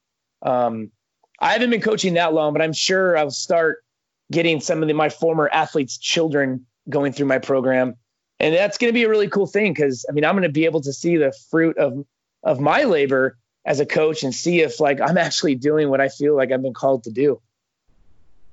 [0.43, 0.91] um,
[1.39, 3.83] I haven't been coaching that long, but I'm sure I'll start
[4.31, 7.95] getting some of the, my former athletes' children going through my program,
[8.39, 10.49] and that's going to be a really cool thing because I mean I'm going to
[10.49, 12.05] be able to see the fruit of
[12.43, 16.09] of my labor as a coach and see if like I'm actually doing what I
[16.09, 17.41] feel like I've been called to do.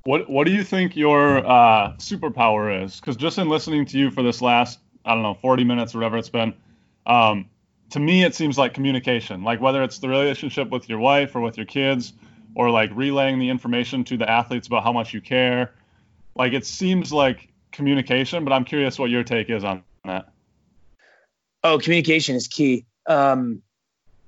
[0.05, 3.01] What What do you think your uh, superpower is?
[3.01, 5.99] Because just in listening to you for this last I don't know 40 minutes or
[5.99, 6.55] whatever it's been,
[7.07, 7.49] um,
[7.91, 9.43] to me it seems like communication.
[9.43, 12.13] Like whether it's the relationship with your wife or with your kids,
[12.55, 15.73] or like relaying the information to the athletes about how much you care.
[16.35, 20.33] Like it seems like communication, but I'm curious what your take is on that.
[21.63, 22.87] Oh, communication is key.
[23.07, 23.63] Um,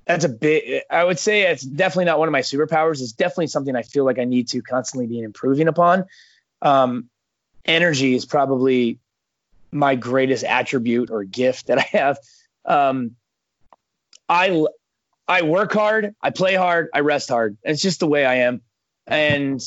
[0.05, 3.47] that's a bit i would say it's definitely not one of my superpowers it's definitely
[3.47, 6.05] something i feel like i need to constantly be improving upon
[6.61, 7.09] um,
[7.65, 8.99] energy is probably
[9.71, 12.17] my greatest attribute or gift that i have
[12.65, 13.15] um,
[14.27, 14.65] i
[15.27, 18.61] i work hard i play hard i rest hard it's just the way i am
[19.07, 19.61] and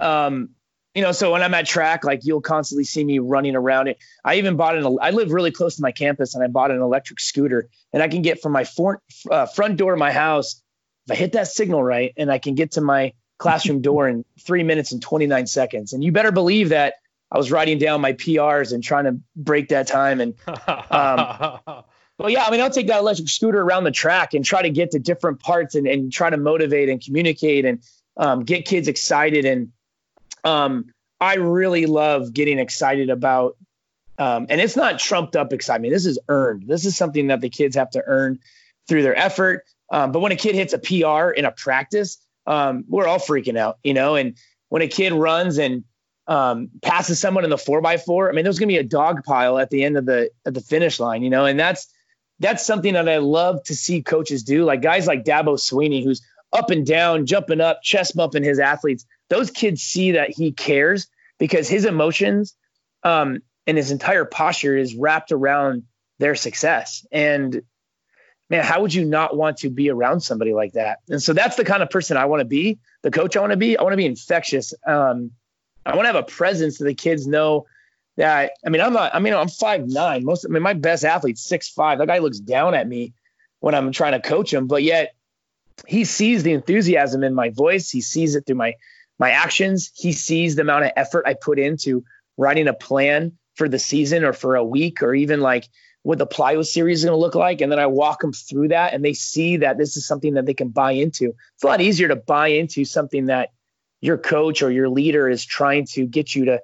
[0.00, 0.50] um,
[0.94, 3.98] you know, so when I'm at track, like you'll constantly see me running around it.
[4.24, 6.80] I even bought an, I live really close to my campus and I bought an
[6.80, 10.62] electric scooter and I can get from my for, uh, front door of my house.
[11.06, 14.24] If I hit that signal right and I can get to my classroom door in
[14.40, 15.92] three minutes and 29 seconds.
[15.92, 16.94] And you better believe that
[17.30, 20.20] I was writing down my PRs and trying to break that time.
[20.20, 20.34] And,
[20.90, 21.82] um,
[22.18, 24.70] well, yeah, I mean, I'll take that electric scooter around the track and try to
[24.70, 27.82] get to different parts and, and try to motivate and communicate and
[28.16, 29.72] um, get kids excited and,
[30.44, 33.56] um, I really love getting excited about,
[34.18, 35.92] um, and it's not trumped up excitement.
[35.92, 36.66] This is earned.
[36.66, 38.40] This is something that the kids have to earn
[38.86, 39.64] through their effort.
[39.90, 43.56] Um, but when a kid hits a PR in a practice, um, we're all freaking
[43.56, 44.16] out, you know.
[44.16, 44.36] And
[44.68, 45.84] when a kid runs and
[46.26, 48.84] um, passes someone in the four by four, I mean, there's going to be a
[48.84, 51.46] dog pile at the end of the at the finish line, you know.
[51.46, 51.93] And that's
[52.40, 54.64] that's something that I love to see coaches do.
[54.64, 59.06] Like guys like Dabo Swinney, who's up and down, jumping up, chest bumping his athletes
[59.28, 62.54] those kids see that he cares because his emotions
[63.02, 65.84] um, and his entire posture is wrapped around
[66.18, 67.06] their success.
[67.10, 67.62] And
[68.50, 70.98] man, how would you not want to be around somebody like that?
[71.08, 73.52] And so that's the kind of person I want to be, the coach I want
[73.52, 73.76] to be.
[73.78, 74.74] I want to be infectious.
[74.86, 75.32] Um,
[75.86, 77.66] I want to have a presence that the kids know
[78.16, 78.52] that.
[78.64, 79.14] I mean, I'm not.
[79.14, 80.24] I mean, I'm five nine.
[80.24, 80.44] Most.
[80.44, 81.98] I mean, my best athlete's six five.
[81.98, 83.14] That guy looks down at me
[83.60, 85.14] when I'm trying to coach him, but yet
[85.86, 87.90] he sees the enthusiasm in my voice.
[87.90, 88.74] He sees it through my
[89.18, 89.90] my actions.
[89.94, 92.04] He sees the amount of effort I put into
[92.36, 95.68] writing a plan for the season or for a week or even like
[96.02, 97.60] what the plyo series is going to look like.
[97.60, 100.44] And then I walk them through that and they see that this is something that
[100.44, 101.34] they can buy into.
[101.54, 103.50] It's a lot easier to buy into something that
[104.00, 106.60] your coach or your leader is trying to get you to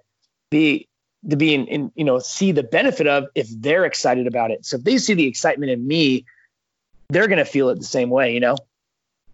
[0.51, 0.89] be
[1.29, 4.65] to be in, in you know see the benefit of if they're excited about it.
[4.65, 6.25] So if they see the excitement in me,
[7.09, 8.57] they're going to feel it the same way, you know.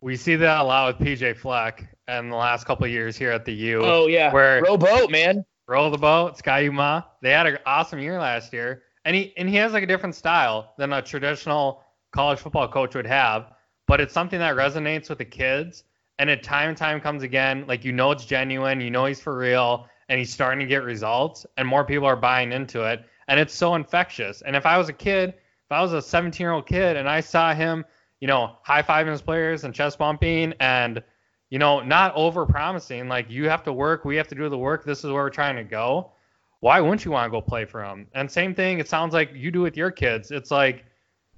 [0.00, 3.44] We see that a lot with PJ Fleck in the last couple years here at
[3.44, 3.82] the U.
[3.84, 5.44] Oh yeah, where row boat, man.
[5.68, 7.02] Roll the boat, Ski-U-Mah.
[7.22, 10.14] They had an awesome year last year, and he and he has like a different
[10.14, 11.82] style than a traditional
[12.12, 13.52] college football coach would have.
[13.88, 15.82] But it's something that resonates with the kids,
[16.20, 17.64] and at time and time comes again.
[17.66, 20.82] Like you know it's genuine, you know he's for real, and he's starting to get
[20.82, 24.42] results, and more people are buying into it, and it's so infectious.
[24.42, 27.08] And if I was a kid, if I was a 17 year old kid, and
[27.08, 27.84] I saw him,
[28.20, 31.02] you know, high fiving his players and chest bumping and
[31.50, 33.08] you know, not over promising.
[33.08, 34.84] Like you have to work, we have to do the work.
[34.84, 36.12] This is where we're trying to go.
[36.60, 38.06] Why wouldn't you want to go play for them?
[38.14, 40.30] And same thing, it sounds like you do with your kids.
[40.30, 40.84] It's like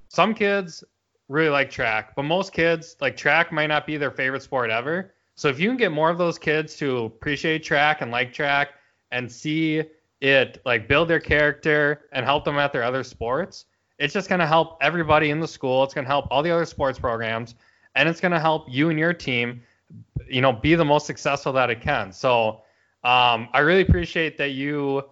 [0.09, 0.85] some kids
[1.29, 5.15] really like track, but most kids like track might not be their favorite sport ever.
[5.39, 8.71] So if you can get more of those kids to appreciate track and like track
[9.13, 9.85] and see
[10.21, 13.67] it like build their character and help them at their other sports,
[14.01, 15.85] it's just going to help everybody in the school.
[15.85, 17.55] It's going to help all the other sports programs
[17.95, 19.63] and it's going to help you and your team,
[20.29, 22.11] you know, be the most successful that it can.
[22.11, 22.63] So
[23.05, 25.05] um, I really appreciate that you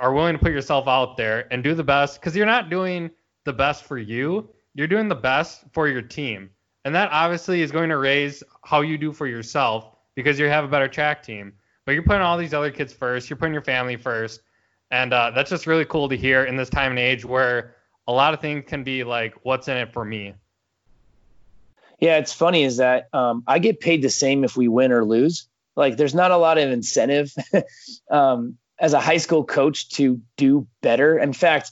[0.00, 3.10] are willing to put yourself out there and do the best because you're not doing
[3.44, 4.48] the best for you.
[4.72, 6.48] You're doing the best for your team.
[6.88, 10.64] And that obviously is going to raise how you do for yourself because you have
[10.64, 11.52] a better track team.
[11.84, 13.28] But you're putting all these other kids first.
[13.28, 14.40] You're putting your family first.
[14.90, 17.74] And uh, that's just really cool to hear in this time and age where
[18.06, 20.32] a lot of things can be like, what's in it for me?
[22.00, 25.04] Yeah, it's funny is that um, I get paid the same if we win or
[25.04, 25.46] lose.
[25.76, 27.34] Like, there's not a lot of incentive
[28.10, 31.18] um, as a high school coach to do better.
[31.18, 31.70] In fact,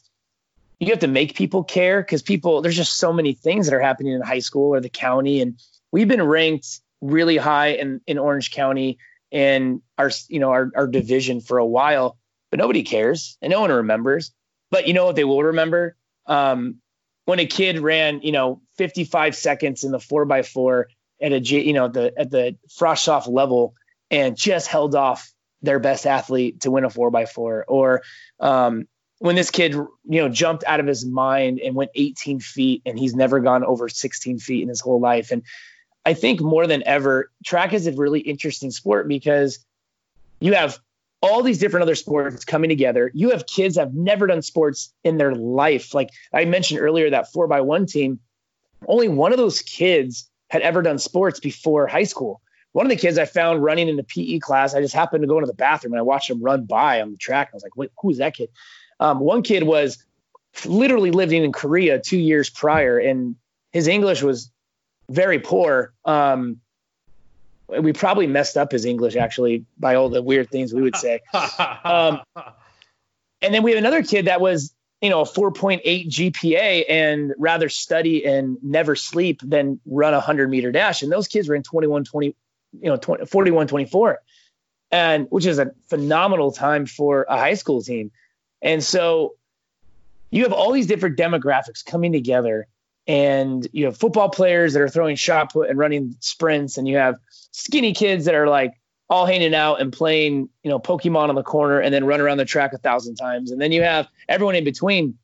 [0.79, 3.81] you have to make people care because people there's just so many things that are
[3.81, 5.59] happening in high school or the county, and
[5.93, 8.99] we've been ranked really high in in Orange County
[9.33, 12.19] and our you know our our division for a while,
[12.51, 14.33] but nobody cares and no one remembers.
[14.71, 15.97] But you know what they will remember?
[16.27, 16.81] Um,
[17.25, 20.89] when a kid ran, you know, 55 seconds in the four by four
[21.21, 23.75] at a, you know, the at the Frosh level
[24.11, 28.03] and just held off their best athlete to win a four by four, or
[28.41, 28.87] um,
[29.19, 32.99] when this kid, you know, jumped out of his mind and went 18 feet and
[32.99, 35.31] he's never gone over 16 feet in his whole life.
[35.31, 35.43] And
[36.05, 39.59] I think more than ever, track is a really interesting sport because
[40.39, 40.79] you have
[41.23, 43.11] all these different other sports coming together.
[43.15, 45.95] You have kids that have never done sports in their life.
[45.95, 48.21] Like I mentioned earlier, that four by one team,
[48.87, 52.41] only one of those kids had ever done sports before high school.
[52.73, 55.27] One of the kids I found running in the PE class, I just happened to
[55.27, 57.49] go into the bathroom and I watched him run by on the track.
[57.51, 58.51] I was like, wait, who's that kid?
[59.01, 60.03] Um, one kid was
[60.65, 63.37] literally living in Korea two years prior, and
[63.73, 64.51] his English was
[65.09, 65.93] very poor.
[66.05, 66.61] Um,
[67.69, 71.21] we probably messed up his English actually by all the weird things we would say.
[71.85, 72.21] Um,
[73.43, 77.69] and then we have another kid that was, you know, a 4.8 GPA and rather
[77.69, 81.03] study and never sleep than run a 100 meter dash.
[81.03, 82.35] And those kids were in 21, 20, you
[82.83, 84.19] know, 20, 41, 24,
[84.91, 88.11] and which is a phenomenal time for a high school team.
[88.63, 89.35] And so
[90.31, 92.67] you have all these different demographics coming together
[93.07, 96.97] and you have football players that are throwing shot put and running sprints and you
[96.97, 97.17] have
[97.53, 98.75] skinny kids that are like
[99.09, 102.39] all hanging out and playing you know pokemon on the corner and then run around
[102.39, 103.53] the track a thousand times.
[103.53, 105.17] And then you have everyone in between.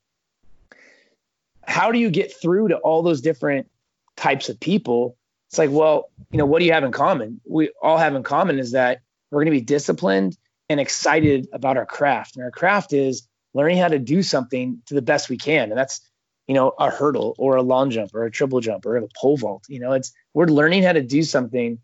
[1.64, 3.68] How do you get through to all those different
[4.16, 5.16] types of people?
[5.48, 7.40] It's like well you know what do you have in common?
[7.44, 10.36] We all have in common is that we're going to be disciplined
[10.72, 14.94] and excited about our craft and our craft is learning how to do something to
[14.94, 16.00] the best we can and that's
[16.46, 19.36] you know, a hurdle or a long jump or a triple jump or a pole
[19.36, 19.64] vault.
[19.68, 21.78] You know, it's we're learning how to do something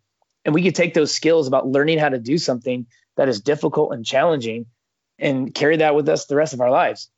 [0.44, 2.86] and we could take those skills about learning how to do something
[3.16, 4.66] that is difficult and challenging
[5.18, 7.10] and carry that with us the rest of our lives.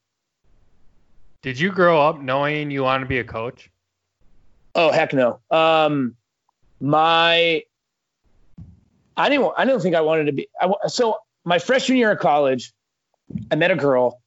[1.42, 3.70] Did you grow up knowing you want to be a coach?
[4.74, 5.40] Oh heck no.
[5.50, 6.16] Um,
[6.80, 7.64] my
[9.16, 11.18] I didn't I don't think I wanted to be I, so
[11.50, 12.72] my freshman year of college
[13.50, 14.20] I met a girl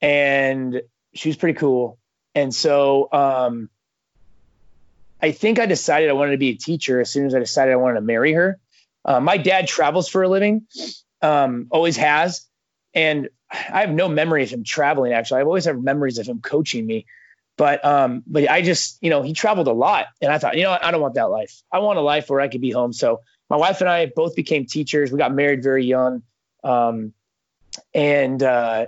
[0.00, 0.82] and
[1.14, 1.98] she was pretty cool
[2.34, 3.68] and so um,
[5.20, 7.72] I think I decided I wanted to be a teacher as soon as I decided
[7.72, 8.58] I wanted to marry her.
[9.04, 10.66] Uh, my dad travels for a living,
[11.22, 12.46] um, always has.
[12.94, 15.40] And I have no memory of him traveling, actually.
[15.40, 17.06] I've always had memories of him coaching me.
[17.56, 20.06] But um, but I just, you know, he traveled a lot.
[20.22, 21.62] And I thought, you know, I don't want that life.
[21.70, 22.92] I want a life where I could be home.
[22.92, 23.20] So
[23.50, 25.12] my wife and I both became teachers.
[25.12, 26.22] We got married very young.
[26.62, 27.12] Um,
[27.94, 28.86] and uh,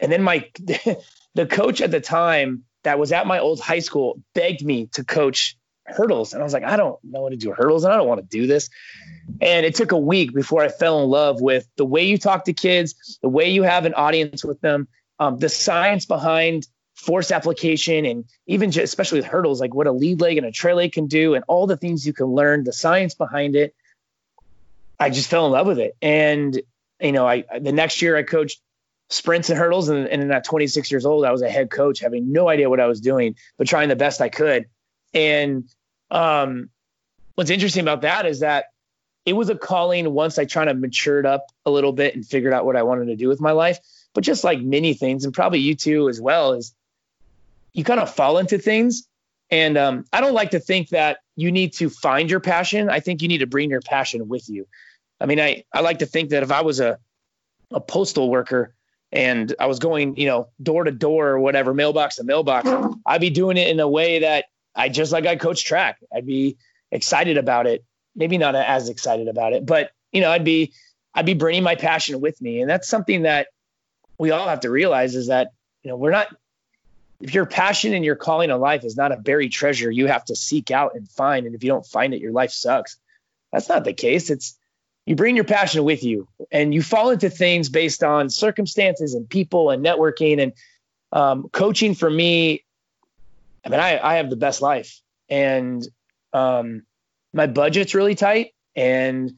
[0.00, 0.48] and then my
[1.34, 5.04] the coach at the time that was at my old high school begged me to
[5.04, 6.32] coach hurdles.
[6.32, 8.20] And I was like, I don't know how to do hurdles and I don't want
[8.20, 8.70] to do this.
[9.40, 12.44] And it took a week before I fell in love with the way you talk
[12.44, 17.30] to kids, the way you have an audience with them, um, the science behind force
[17.30, 20.76] application, and even just, especially with hurdles, like what a lead leg and a trail
[20.76, 23.74] leg can do, and all the things you can learn, the science behind it.
[24.98, 25.96] I just fell in love with it.
[26.02, 26.60] And,
[27.00, 28.60] you know, I, the next year I coached
[29.10, 29.88] sprints and hurdles.
[29.88, 32.80] And, and at 26 years old, I was a head coach, having no idea what
[32.80, 34.66] I was doing, but trying the best I could.
[35.14, 35.68] And
[36.10, 36.70] um,
[37.34, 38.66] what's interesting about that is that
[39.24, 42.52] it was a calling once I kind of matured up a little bit and figured
[42.52, 43.78] out what I wanted to do with my life.
[44.14, 46.74] But just like many things, and probably you too as well, is
[47.72, 49.06] you kind of fall into things
[49.50, 52.90] And um, I don't like to think that you need to find your passion.
[52.90, 54.66] I think you need to bring your passion with you.
[55.20, 56.98] I mean, I, I like to think that if I was a,
[57.70, 58.74] a postal worker
[59.10, 62.68] and I was going, you know, door to door or whatever, mailbox to mailbox,
[63.04, 65.98] I'd be doing it in a way that I just like I coach track.
[66.14, 66.56] I'd be
[66.90, 67.84] excited about it.
[68.14, 70.72] Maybe not as excited about it, but you know, I'd be
[71.14, 72.60] I'd be bringing my passion with me.
[72.60, 73.48] And that's something that
[74.18, 75.52] we all have to realize is that,
[75.82, 76.28] you know, we're not
[77.20, 80.24] if your passion and your calling in life is not a buried treasure you have
[80.26, 81.46] to seek out and find.
[81.46, 82.96] And if you don't find it, your life sucks.
[83.52, 84.30] That's not the case.
[84.30, 84.56] It's
[85.08, 89.28] you bring your passion with you and you fall into things based on circumstances and
[89.28, 90.52] people and networking and
[91.12, 92.62] um, coaching for me
[93.64, 95.00] i mean I, I have the best life
[95.30, 95.86] and
[96.34, 96.82] um,
[97.32, 99.32] my budget's really tight and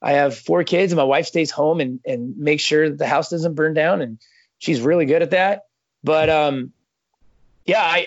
[0.00, 3.28] i have four kids and my wife stays home and, and makes sure the house
[3.28, 4.18] doesn't burn down and
[4.58, 5.62] she's really good at that.
[6.04, 6.72] But um,
[7.64, 8.06] yeah i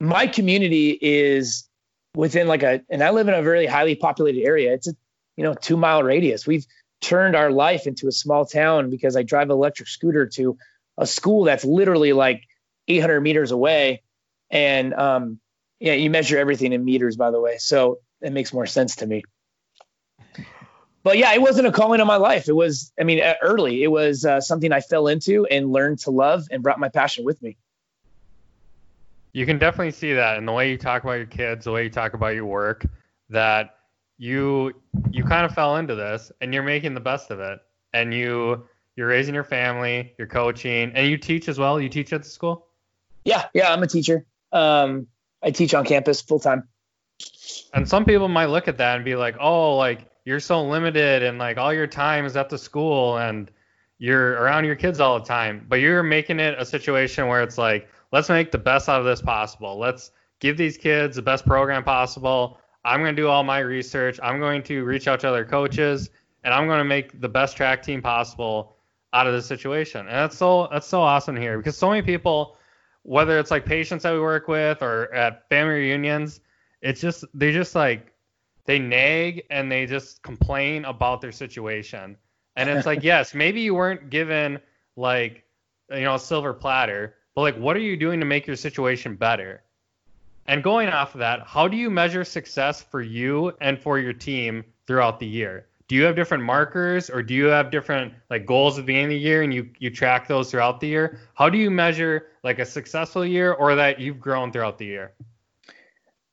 [0.00, 1.68] my community is
[2.14, 4.72] within like a and i live in a very highly populated area.
[4.72, 4.94] It's a
[5.36, 6.46] you know, two mile radius.
[6.46, 6.66] We've
[7.00, 10.56] turned our life into a small town because I drive an electric scooter to
[10.96, 12.42] a school that's literally like
[12.88, 14.02] 800 meters away.
[14.50, 15.40] And um,
[15.80, 17.58] yeah, you measure everything in meters, by the way.
[17.58, 19.24] So it makes more sense to me.
[21.02, 22.48] But yeah, it wasn't a calling on my life.
[22.48, 23.82] It was, I mean, early.
[23.82, 27.24] It was uh, something I fell into and learned to love and brought my passion
[27.24, 27.56] with me.
[29.32, 31.84] You can definitely see that in the way you talk about your kids, the way
[31.84, 32.86] you talk about your work,
[33.30, 33.76] that
[34.22, 34.72] you
[35.10, 37.58] you kind of fell into this and you're making the best of it.
[37.92, 38.64] And you
[38.94, 41.80] you're raising your family you're coaching and you teach as well.
[41.80, 42.68] You teach at the school?
[43.24, 44.24] Yeah yeah i'm a teacher.
[44.52, 45.08] Um
[45.42, 46.68] i teach on campus full time
[47.74, 51.24] and some people might look at that and be like oh like you're so limited
[51.24, 53.50] and like all your time is at the school and
[53.98, 55.66] you're around your kids all the time.
[55.68, 59.04] But you're making it a situation where it's like let's make the best out of
[59.04, 59.78] this possible.
[59.78, 64.18] Let's give these kids the best program possible I'm going to do all my research.
[64.22, 66.10] I'm going to reach out to other coaches,
[66.44, 68.76] and I'm going to make the best track team possible
[69.12, 70.00] out of this situation.
[70.00, 72.56] And that's so that's so awesome here because so many people,
[73.02, 76.40] whether it's like patients that we work with or at family reunions,
[76.80, 78.12] it's just they just like
[78.64, 82.16] they nag and they just complain about their situation.
[82.56, 84.58] And it's like, yes, maybe you weren't given
[84.96, 85.44] like
[85.90, 89.14] you know a silver platter, but like what are you doing to make your situation
[89.14, 89.62] better?
[90.46, 94.12] And going off of that, how do you measure success for you and for your
[94.12, 95.66] team throughout the year?
[95.88, 99.04] Do you have different markers or do you have different like goals at the end
[99.04, 101.20] of the year and you you track those throughout the year?
[101.34, 105.12] How do you measure like a successful year or that you've grown throughout the year?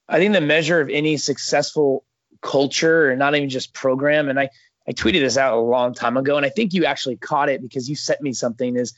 [0.08, 2.06] I think the measure of any successful
[2.42, 4.50] culture or not even just program and I
[4.88, 7.62] I tweeted this out a long time ago and I think you actually caught it
[7.62, 8.94] because you sent me something is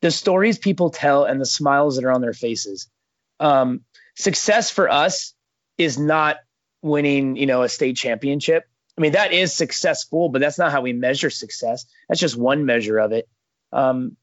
[0.00, 2.88] the stories people tell and the smiles that are on their faces.
[3.40, 3.80] Um,
[4.14, 5.34] success for us
[5.78, 6.36] is not
[6.82, 8.64] winning, you know, a state championship.
[8.96, 11.86] I mean, that is successful, but that's not how we measure success.
[12.08, 13.28] That's just one measure of it.
[13.72, 14.16] Um,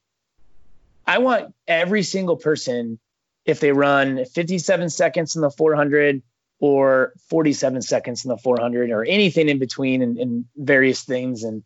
[1.06, 3.00] I want every single person,
[3.46, 6.22] if they run 57 seconds in the 400
[6.60, 11.64] or 47 seconds in the 400 or anything in between and, and various things, and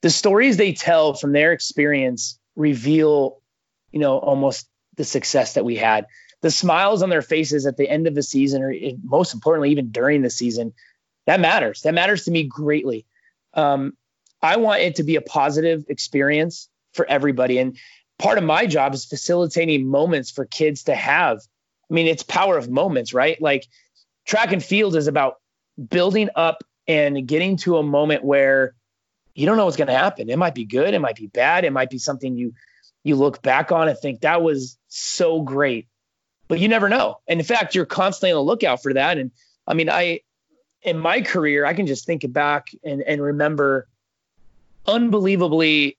[0.00, 3.42] the stories they tell from their experience reveal,
[3.90, 6.06] you know, almost the success that we had
[6.42, 8.72] the smiles on their faces at the end of the season, or
[9.02, 10.72] most importantly, even during the season,
[11.26, 11.82] that matters.
[11.82, 13.06] That matters to me greatly.
[13.54, 13.96] Um,
[14.40, 17.58] I want it to be a positive experience for everybody.
[17.58, 17.76] And
[18.18, 21.38] part of my job is facilitating moments for kids to have.
[21.90, 23.40] I mean, it's power of moments, right?
[23.40, 23.66] Like
[24.26, 25.36] track and field is about
[25.90, 28.74] building up and getting to a moment where
[29.34, 30.30] you don't know what's going to happen.
[30.30, 32.54] It might be good, it might be bad, it might be something you
[33.04, 35.86] you look back on and think that was so great
[36.48, 37.18] but you never know.
[37.28, 39.18] And in fact, you're constantly on the lookout for that.
[39.18, 39.30] And
[39.66, 40.20] I mean, I,
[40.82, 43.86] in my career, I can just think back and, and remember
[44.86, 45.98] unbelievably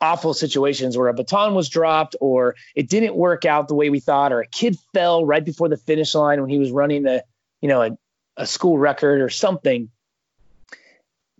[0.00, 3.98] awful situations where a baton was dropped or it didn't work out the way we
[3.98, 7.22] thought, or a kid fell right before the finish line when he was running a,
[7.62, 7.98] you know, a,
[8.36, 9.88] a school record or something.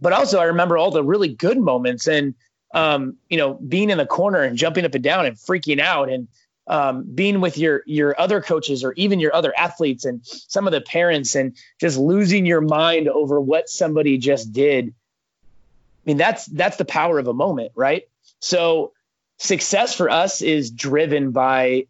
[0.00, 2.34] But also I remember all the really good moments and,
[2.72, 6.08] um, you know, being in the corner and jumping up and down and freaking out
[6.08, 6.28] and,
[6.66, 10.72] um, being with your your other coaches or even your other athletes and some of
[10.72, 14.88] the parents and just losing your mind over what somebody just did.
[14.88, 14.92] I
[16.04, 18.04] mean, that's that's the power of a moment, right?
[18.40, 18.92] So
[19.38, 21.86] success for us is driven by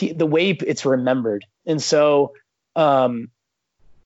[0.00, 2.34] the way it's remembered, and so.
[2.76, 3.30] Um,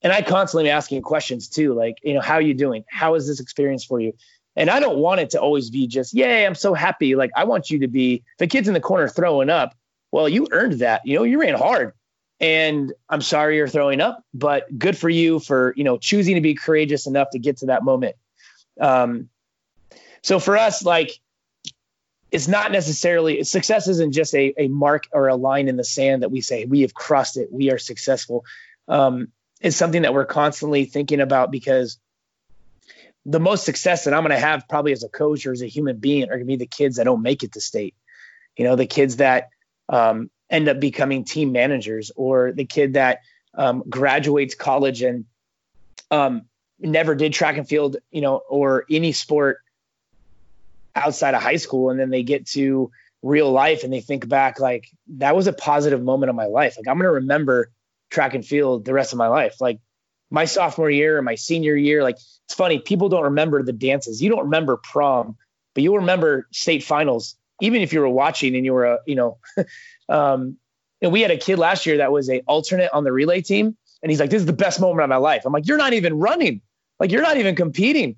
[0.02, 2.84] and I constantly am asking questions too, like, you know, how are you doing?
[2.88, 4.14] How is this experience for you?
[4.54, 7.14] And I don't want it to always be just, yay, I'm so happy.
[7.14, 9.74] Like I want you to be the kids in the corner throwing up.
[10.10, 11.02] Well, you earned that.
[11.04, 11.94] You know, you ran hard.
[12.42, 16.40] and I'm sorry you're throwing up, but good for you for you know choosing to
[16.40, 18.16] be courageous enough to get to that moment.
[18.80, 19.30] Um,
[20.22, 21.12] so for us, like
[22.32, 26.22] it's not necessarily success isn't just a, a mark or a line in the sand
[26.22, 28.44] that we say we have crossed it, we are successful.
[28.88, 29.28] Um,
[29.60, 31.98] it's something that we're constantly thinking about because
[33.24, 35.66] the most success that I'm going to have probably as a coach or as a
[35.66, 37.94] human being are going to be the kids that don't make it to state.
[38.56, 39.50] You know, the kids that
[39.88, 43.20] um, end up becoming team managers or the kid that
[43.54, 45.24] um, graduates college and
[46.10, 46.42] um,
[46.78, 49.58] never did track and field, you know, or any sport
[50.94, 51.90] outside of high school.
[51.90, 52.90] And then they get to
[53.22, 56.76] real life and they think back like that was a positive moment of my life.
[56.76, 57.70] Like I'm going to remember
[58.10, 59.60] track and field the rest of my life.
[59.60, 59.78] Like
[60.32, 64.22] my sophomore year or my senior year, like it's funny, people don't remember the dances.
[64.22, 65.36] You don't remember prom,
[65.74, 69.14] but you'll remember state finals, even if you were watching and you were a, you
[69.14, 69.38] know,
[70.08, 70.56] um,
[71.02, 73.76] and we had a kid last year that was a alternate on the relay team.
[74.02, 75.42] And he's like, this is the best moment of my life.
[75.44, 76.62] I'm like, you're not even running.
[76.98, 78.16] Like you're not even competing.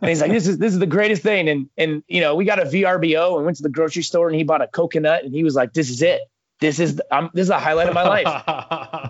[0.00, 1.48] And he's like, this is this is the greatest thing.
[1.48, 4.36] And and you know, we got a VRBO and went to the grocery store and
[4.36, 6.20] he bought a coconut and he was like, this is it.
[6.60, 8.26] This is the, I'm, this is the highlight of my life.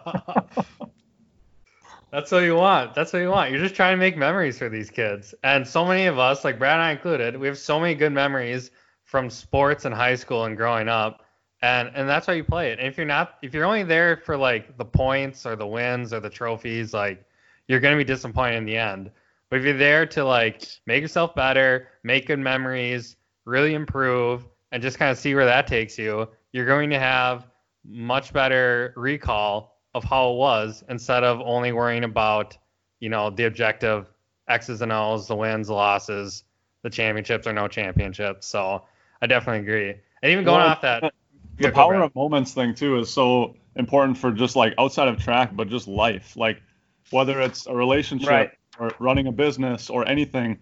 [2.12, 2.94] That's what you want.
[2.94, 3.50] That's what you want.
[3.50, 5.34] You're just trying to make memories for these kids.
[5.42, 8.12] And so many of us, like Brad and I included, we have so many good
[8.12, 8.70] memories
[9.02, 11.24] from sports and high school and growing up
[11.62, 12.78] and and that's why you play it.
[12.78, 16.12] And if you're not, if you're only there for like the points or the wins
[16.12, 17.24] or the trophies, like
[17.68, 19.10] you're gonna be disappointed in the end.
[19.48, 24.82] But if you're there to like make yourself better, make good memories, really improve, and
[24.82, 27.46] just kind of see where that takes you, you're going to have
[27.84, 32.56] much better recall of how it was instead of only worrying about,
[33.00, 34.06] you know, the objective
[34.48, 36.44] X's and O's, the wins, the losses,
[36.82, 38.46] the championships or no championships.
[38.46, 38.84] So
[39.20, 39.90] I definitely agree.
[40.22, 41.12] And even going well, off that,
[41.58, 45.54] the power of moments thing too is so important for just like outside of track,
[45.54, 46.36] but just life.
[46.36, 46.62] Like
[47.10, 48.50] whether it's a relationship right.
[48.78, 50.58] or running a business or anything,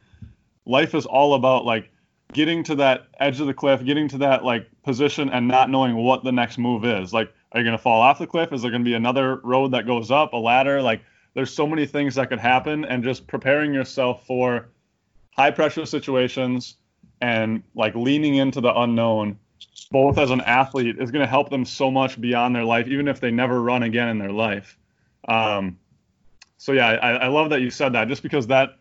[0.67, 1.91] life is all about like
[2.33, 5.97] getting to that edge of the cliff, getting to that like position and not knowing
[5.97, 7.13] what the next move is.
[7.13, 8.53] Like, are you gonna fall off the cliff?
[8.53, 10.83] Is there gonna be another road that goes up, a ladder?
[10.83, 11.03] Like
[11.35, 14.69] there's so many things that could happen and just preparing yourself for
[15.37, 16.77] high pressure situations
[17.21, 19.39] and like leaning into the unknown
[19.91, 23.09] both as an athlete is going to help them so much beyond their life, even
[23.09, 24.79] if they never run again in their life.
[25.29, 25.79] Um,
[26.59, 28.77] so yeah, I, I love that you said that, just because that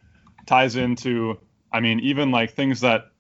[0.45, 1.39] ties into,
[1.71, 3.11] I mean, even like things that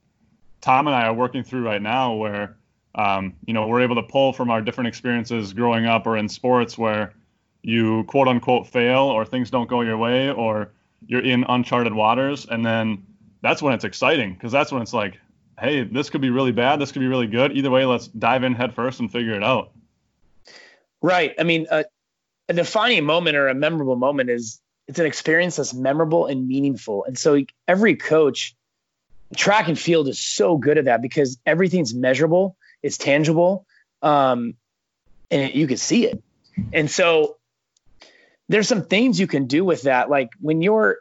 [0.61, 2.57] Tom and I are working through right now, where
[2.95, 6.29] um, you know we're able to pull from our different experiences growing up or in
[6.29, 7.13] sports where
[7.61, 10.71] you quote unquote fail or things don't go your way or
[11.07, 13.05] you're in uncharted waters, and then
[13.41, 15.19] that's when it's exciting because that's when it's like,
[15.59, 16.79] hey, this could be really bad.
[16.79, 17.55] This could be really good.
[17.55, 19.71] Either way, let's dive in head first and figure it out.
[21.01, 21.33] Right.
[21.39, 21.83] I mean, uh,
[22.49, 27.05] a defining moment or a memorable moment is it's an experience that's memorable and meaningful.
[27.05, 28.55] And so every coach,
[29.35, 33.65] track and field is so good at that because everything's measurable, it's tangible,
[34.01, 34.55] um,
[35.31, 36.21] and it, you can see it.
[36.73, 37.37] And so
[38.47, 40.09] there's some things you can do with that.
[40.09, 40.97] Like when you're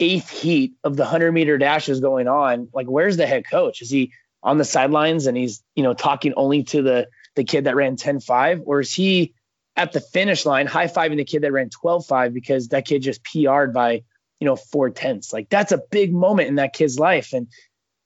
[0.00, 3.82] eighth heat of the 100 meter dash is going on, like where's the head coach?
[3.82, 4.12] Is he
[4.42, 7.96] on the sidelines and he's, you know, talking only to the the kid that ran
[7.96, 9.34] 10-5 or is he
[9.76, 13.72] at the finish line high-fiving the kid that ran 12-5 because that kid just PR'd
[13.72, 14.04] by,
[14.38, 15.32] you know, four tenths.
[15.32, 17.32] Like that's a big moment in that kid's life.
[17.32, 17.48] And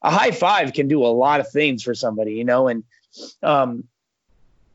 [0.01, 2.85] a high five can do a lot of things for somebody, you know, and
[3.43, 3.85] um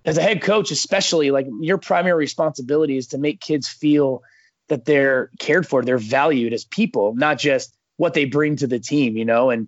[0.06, 4.22] as a head coach, especially like your primary responsibility is to make kids feel
[4.68, 8.80] that they're cared for, they're valued as people, not just what they bring to the
[8.80, 9.50] team, you know.
[9.50, 9.68] And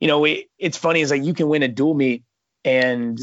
[0.00, 2.22] you know, we, it's funny is like you can win a dual meet
[2.64, 3.18] and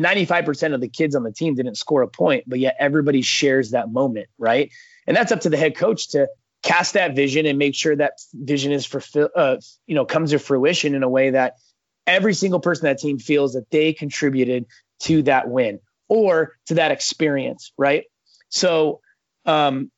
[0.00, 3.70] 95% of the kids on the team didn't score a point, but yet everybody shares
[3.70, 4.70] that moment, right?
[5.06, 6.28] And that's up to the head coach to
[6.62, 9.56] cast that vision and make sure that vision is fulfill, uh,
[9.86, 11.56] you know, comes to fruition in a way that
[12.06, 14.66] every single person on that team feels that they contributed
[15.00, 18.04] to that win or to that experience, right?
[18.48, 19.00] So
[19.44, 19.90] um,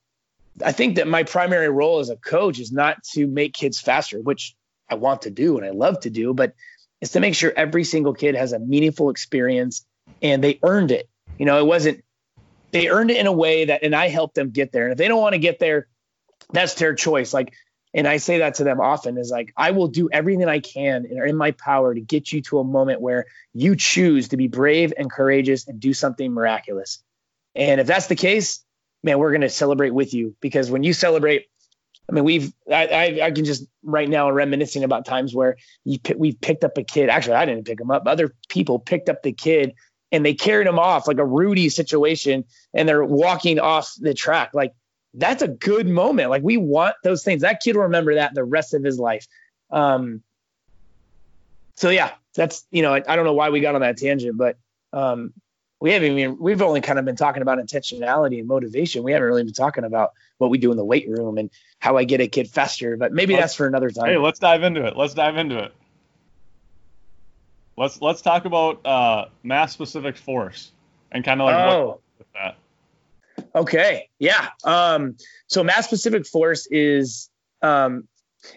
[0.64, 4.20] I think that my primary role as a coach is not to make kids faster,
[4.20, 4.56] which
[4.88, 6.54] I want to do and I love to do, but
[7.00, 9.86] it's to make sure every single kid has a meaningful experience
[10.22, 11.08] and they earned it.
[11.38, 12.02] You know, it wasn't,
[12.72, 14.84] they earned it in a way that, and I helped them get there.
[14.84, 15.86] And if they don't want to get there,
[16.52, 17.32] that's their choice.
[17.32, 17.52] Like,
[17.94, 21.06] and I say that to them often is like, I will do everything I can
[21.06, 24.46] and in my power to get you to a moment where you choose to be
[24.46, 27.02] brave and courageous and do something miraculous.
[27.54, 28.62] And if that's the case,
[29.02, 31.46] man, we're going to celebrate with you because when you celebrate,
[32.08, 35.98] I mean, we've, I, I, I can just right now reminiscing about times where you,
[36.16, 37.08] we picked up a kid.
[37.08, 38.04] Actually, I didn't pick him up.
[38.06, 39.74] Other people picked up the kid
[40.12, 44.50] and they carried him off like a Rudy situation and they're walking off the track.
[44.54, 44.74] Like
[45.14, 46.30] that's a good moment.
[46.30, 47.42] Like we want those things.
[47.42, 49.26] That kid will remember that the rest of his life.
[49.70, 50.22] Um,
[51.76, 54.36] so yeah, that's you know I, I, don't know why we got on that tangent,
[54.36, 54.56] but
[54.92, 55.32] um,
[55.80, 59.02] we haven't even we've only kind of been talking about intentionality and motivation.
[59.02, 61.96] We haven't really been talking about what we do in the weight room and how
[61.96, 62.96] I get a kid faster.
[62.96, 64.06] But maybe let's, that's for another time.
[64.06, 64.96] Hey, let's dive into it.
[64.96, 65.72] Let's dive into it.
[67.76, 70.72] Let's let's talk about uh, mass specific force
[71.12, 72.00] and kind of like oh.
[72.18, 72.56] with that.
[73.54, 74.08] Okay.
[74.18, 74.48] Yeah.
[74.64, 75.16] Um,
[75.46, 77.30] so mass specific force is
[77.62, 78.08] um,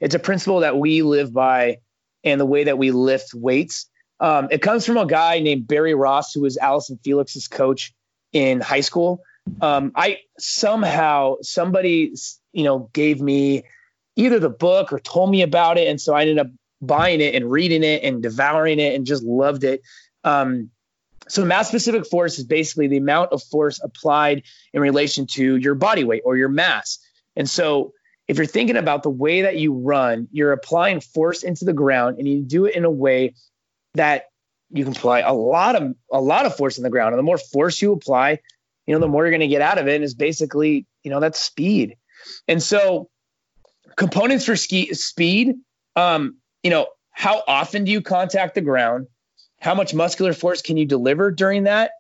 [0.01, 1.77] it's a principle that we live by
[2.23, 3.89] and the way that we lift weights.
[4.19, 7.93] Um, it comes from a guy named Barry Ross, who was Allison Felix's coach
[8.31, 9.23] in high school.
[9.59, 12.13] Um, I somehow somebody
[12.53, 13.63] you know gave me
[14.15, 16.47] either the book or told me about it, and so I ended up
[16.81, 19.81] buying it and reading it and devouring it and just loved it.
[20.23, 20.69] Um,
[21.31, 25.75] so mass specific force is basically the amount of force applied in relation to your
[25.75, 26.99] body weight or your mass.
[27.37, 27.93] And so
[28.27, 32.17] if you're thinking about the way that you run, you're applying force into the ground
[32.17, 33.35] and you do it in a way
[33.93, 34.25] that
[34.71, 37.13] you can apply a lot of a lot of force in the ground.
[37.13, 38.39] And the more force you apply,
[38.85, 39.95] you know, the more you're going to get out of it.
[39.95, 41.95] And it's basically, you know, that's speed.
[42.47, 43.09] And so
[43.95, 45.55] components for ski speed,
[45.95, 49.07] um, you know, how often do you contact the ground?
[49.61, 51.91] How much muscular force can you deliver during that?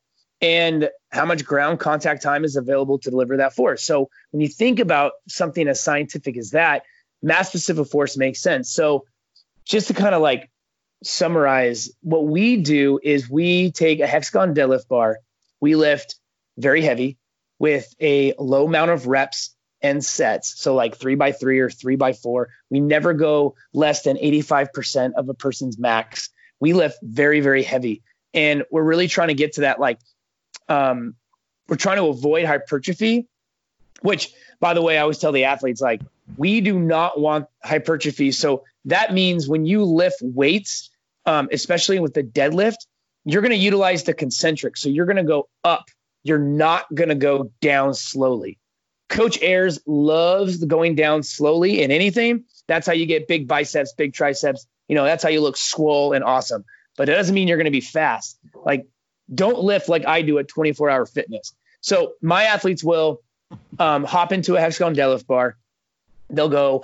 [0.41, 3.83] And how much ground contact time is available to deliver that force?
[3.83, 6.81] So when you think about something as scientific as that,
[7.21, 8.71] mass specific force makes sense.
[8.71, 9.05] So
[9.63, 10.49] just to kind of like
[11.03, 15.19] summarize, what we do is we take a hexagon deadlift bar,
[15.59, 16.15] we lift
[16.57, 17.19] very heavy
[17.59, 20.59] with a low amount of reps and sets.
[20.59, 22.49] So like three by three or three by four.
[22.71, 26.31] We never go less than 85% of a person's max.
[26.61, 28.03] We lift very, very heavy.
[28.33, 29.99] And we're really trying to get to that like
[30.69, 31.15] um,
[31.67, 33.27] we're trying to avoid hypertrophy,
[34.01, 34.31] which
[34.61, 36.01] by the way, I always tell the athletes like
[36.37, 38.31] we do not want hypertrophy.
[38.31, 40.91] So that means when you lift weights,
[41.25, 42.77] um, especially with the deadlift,
[43.25, 44.77] you're going to utilize the concentric.
[44.77, 45.85] So you're going to go up.
[46.23, 48.59] You're not going to go down slowly.
[49.09, 52.45] Coach Ayers loves going down slowly in anything.
[52.67, 54.67] That's how you get big biceps, big triceps.
[54.91, 56.65] You know, that's how you look swole and awesome.
[56.97, 58.37] But it doesn't mean you're going to be fast.
[58.53, 58.85] Like,
[59.33, 61.53] don't lift like I do at 24 hour fitness.
[61.79, 63.21] So my athletes will
[63.79, 65.55] um, hop into a hexagon deadlift bar.
[66.29, 66.83] They'll go,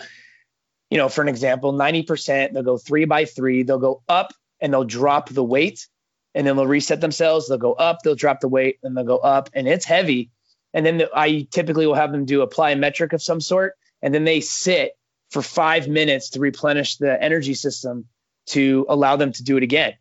[0.89, 2.53] you know, for an example, 90%.
[2.53, 3.63] They'll go three by three.
[3.63, 5.87] They'll go up and they'll drop the weight
[6.33, 7.49] and then they'll reset themselves.
[7.49, 9.49] They'll go up, they'll drop the weight, and they'll go up.
[9.53, 10.31] And it's heavy
[10.73, 14.13] and then the, I typically will have them do a plyometric of some sort, and
[14.13, 14.91] then they sit
[15.29, 18.05] for five minutes to replenish the energy system
[18.47, 19.93] to allow them to do it again.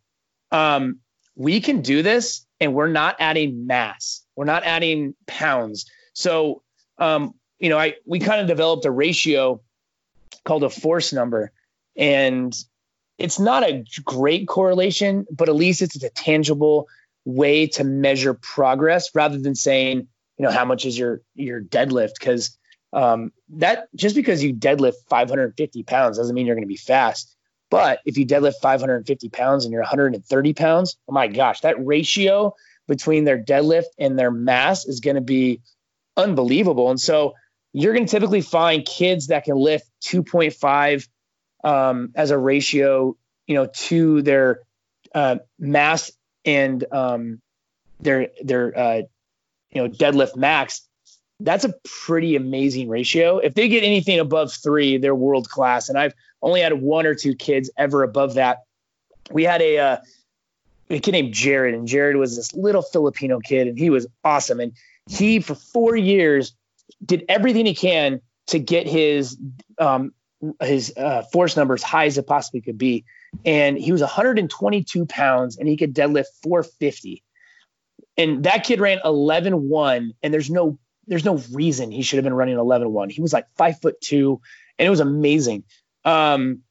[0.52, 1.00] Um,
[1.34, 4.22] we can do this, and we're not adding mass.
[4.36, 5.86] We're not adding pounds.
[6.12, 6.62] So,
[6.98, 9.60] um, you know, I we kind of developed a ratio
[10.44, 11.52] called a force number,
[11.96, 12.56] and
[13.18, 16.88] it's not a great correlation, but at least it's a tangible
[17.24, 20.08] way to measure progress rather than saying
[20.38, 22.12] you know, how much is your your deadlift?
[22.18, 22.56] Because
[22.96, 27.36] um, that just because you deadlift 550 pounds doesn't mean you're going to be fast.
[27.70, 32.54] But if you deadlift 550 pounds and you're 130 pounds, oh my gosh, that ratio
[32.88, 35.60] between their deadlift and their mass is going to be
[36.16, 36.88] unbelievable.
[36.88, 37.34] And so
[37.74, 41.06] you're going to typically find kids that can lift 2.5
[41.64, 43.14] um, as a ratio,
[43.46, 44.60] you know, to their
[45.14, 46.12] uh, mass
[46.46, 47.42] and um,
[48.00, 49.02] their their uh,
[49.70, 50.88] you know, deadlift max,
[51.40, 51.74] that's a
[52.06, 53.38] pretty amazing ratio.
[53.38, 55.88] If they get anything above three, they're world class.
[55.88, 58.62] And I've only had one or two kids ever above that.
[59.30, 59.96] We had a, uh,
[60.88, 64.60] a kid named Jared, and Jared was this little Filipino kid, and he was awesome.
[64.60, 64.72] And
[65.10, 66.54] he, for four years,
[67.04, 69.36] did everything he can to get his
[69.78, 70.12] um,
[70.60, 73.04] his uh, force number as high as it possibly could be.
[73.44, 77.24] And he was 122 pounds, and he could deadlift 450
[78.16, 82.34] and that kid ran 11-1 and there's no there's no reason he should have been
[82.34, 84.40] running 11-1 he was like five foot two
[84.78, 85.64] and it was amazing.
[86.04, 86.62] Um,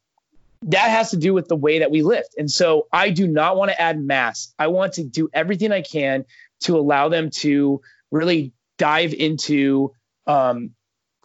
[0.63, 2.35] that has to do with the way that we lift.
[2.37, 4.53] And so i do not want to add mass.
[4.57, 6.25] I want to do everything i can
[6.61, 7.81] to allow them to
[8.11, 9.91] really dive into
[10.25, 10.71] um,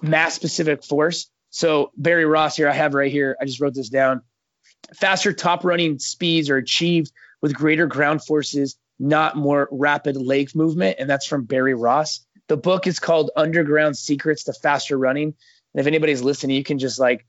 [0.02, 1.30] mass specific force.
[1.50, 3.36] So barry ross here i have right here.
[3.40, 4.22] I just wrote this down.
[4.94, 10.96] Faster top running speeds are achieved with greater ground forces not more rapid leg movement.
[10.98, 12.24] And that's from Barry Ross.
[12.50, 15.34] The book is called Underground Secrets to Faster Running.
[15.72, 17.24] And if anybody's listening, you can just like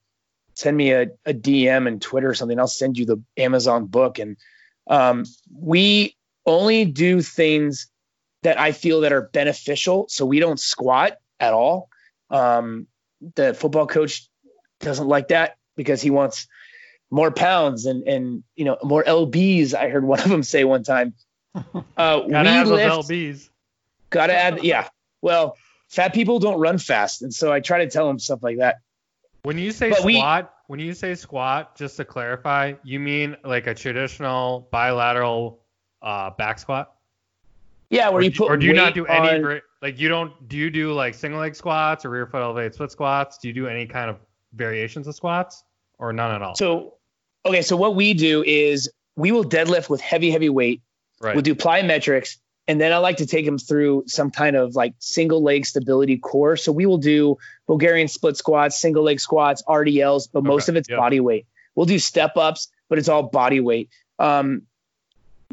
[0.56, 2.60] send me a, a DM and Twitter or something.
[2.60, 4.18] I'll send you the Amazon book.
[4.18, 4.38] And
[4.88, 7.88] um, we only do things
[8.42, 10.08] that I feel that are beneficial.
[10.10, 11.90] So we don't squat at all.
[12.32, 12.88] Um,
[13.36, 14.28] the football coach
[14.80, 16.48] doesn't like that because he wants
[17.12, 19.76] more pounds and and you know more lbs.
[19.76, 21.14] I heard one of them say one time.
[21.54, 23.50] Uh, gotta add lift, those lbs.
[24.10, 24.88] Gotta add, yeah.
[25.22, 25.58] Well,
[25.90, 28.78] fat people don't run fast, and so I try to tell them stuff like that.
[29.44, 33.38] When you say but squat, we, when you say squat, just to clarify, you mean
[33.44, 35.60] like a traditional bilateral
[36.02, 36.94] uh, back squat?
[37.90, 38.50] Yeah, where or you put.
[38.50, 41.42] Or do you not do any on, like you don't do you do like single
[41.42, 43.38] leg squats or rear foot elevated split squats?
[43.38, 44.18] Do you do any kind of
[44.54, 45.64] variations of squats
[45.98, 46.56] or none at all?
[46.56, 46.94] So,
[47.46, 50.82] okay, so what we do is we will deadlift with heavy, heavy weight.
[51.20, 51.36] Right.
[51.36, 52.38] We'll do plyometrics,
[52.72, 56.16] and then I like to take them through some kind of like single leg stability
[56.16, 56.56] core.
[56.56, 60.78] So we will do Bulgarian split squats, single leg squats, RDLs, but most okay.
[60.78, 61.48] of it's body weight.
[61.76, 63.90] We'll do step ups, but it's all body weight.
[64.20, 64.62] Um,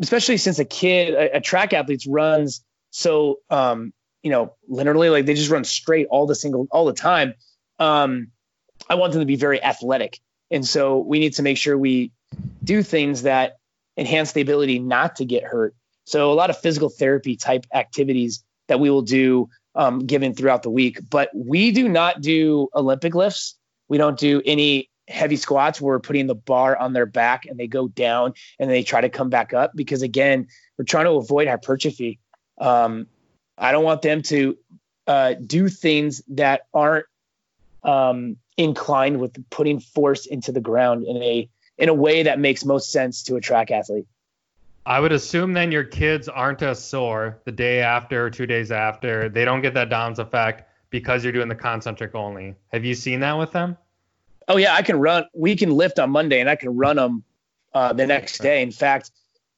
[0.01, 3.93] especially since a kid, a, a track athlete runs so um,
[4.23, 7.35] you know, literally like they just run straight all the single all the time.
[7.81, 8.29] Um,
[8.89, 10.21] I want them to be very athletic.
[10.53, 12.13] And so we need to make sure we
[12.63, 13.59] do things that
[13.97, 15.75] enhance the ability not to get hurt.
[16.09, 20.63] So a lot of physical therapy type activities that we will do um, given throughout
[20.63, 21.01] the week.
[21.11, 23.57] But we do not do Olympic lifts.
[23.89, 27.59] We don't do any heavy squats where we're putting the bar on their back and
[27.59, 30.47] they go down and they try to come back up because again,
[30.79, 32.19] we're trying to avoid hypertrophy.
[32.59, 33.07] Um,
[33.59, 34.57] I don't want them to
[35.07, 37.07] uh, do things that aren't
[37.83, 42.65] um, inclined with putting force into the ground in a in a way that makes
[42.65, 44.07] most sense to a track athlete.
[44.89, 48.73] I would assume then your kids aren't as sore the day after or two days
[48.73, 49.29] after.
[49.29, 52.55] They don't get that DOMS effect because you're doing the concentric only.
[52.73, 53.77] Have you seen that with them?
[54.49, 55.27] Oh yeah, I can run.
[55.35, 57.23] We can lift on Monday, and I can run them
[57.75, 58.63] uh, the next day.
[58.63, 59.11] In fact,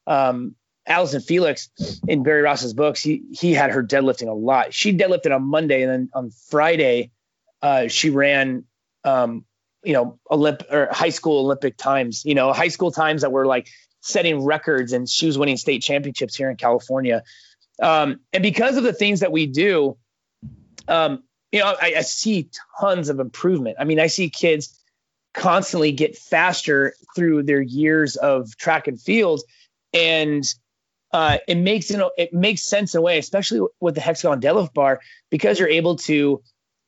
[0.05, 0.53] um,
[0.85, 1.69] Allison Felix
[2.09, 4.73] in Barry Ross's books, he he had her deadlifting a lot.
[4.73, 7.09] She deadlifted on Monday, and then on Friday,
[7.61, 8.65] uh, she ran,
[9.05, 9.45] um,
[9.81, 12.25] you know, Olymp or high school Olympic times.
[12.25, 13.69] You know, high school times that were like
[14.01, 17.23] setting records, and she was winning state championships here in California.
[17.81, 19.97] Um, and because of the things that we do,
[20.87, 22.49] um, you know, I, I see
[22.79, 23.77] tons of improvement.
[23.79, 24.77] I mean, I see kids
[25.33, 29.41] constantly get faster through their years of track and field,
[29.93, 30.43] and
[31.13, 34.41] uh, it makes you know it makes sense in a way, especially with the hexagon
[34.41, 34.99] deadlift bar,
[35.29, 36.41] because you're able to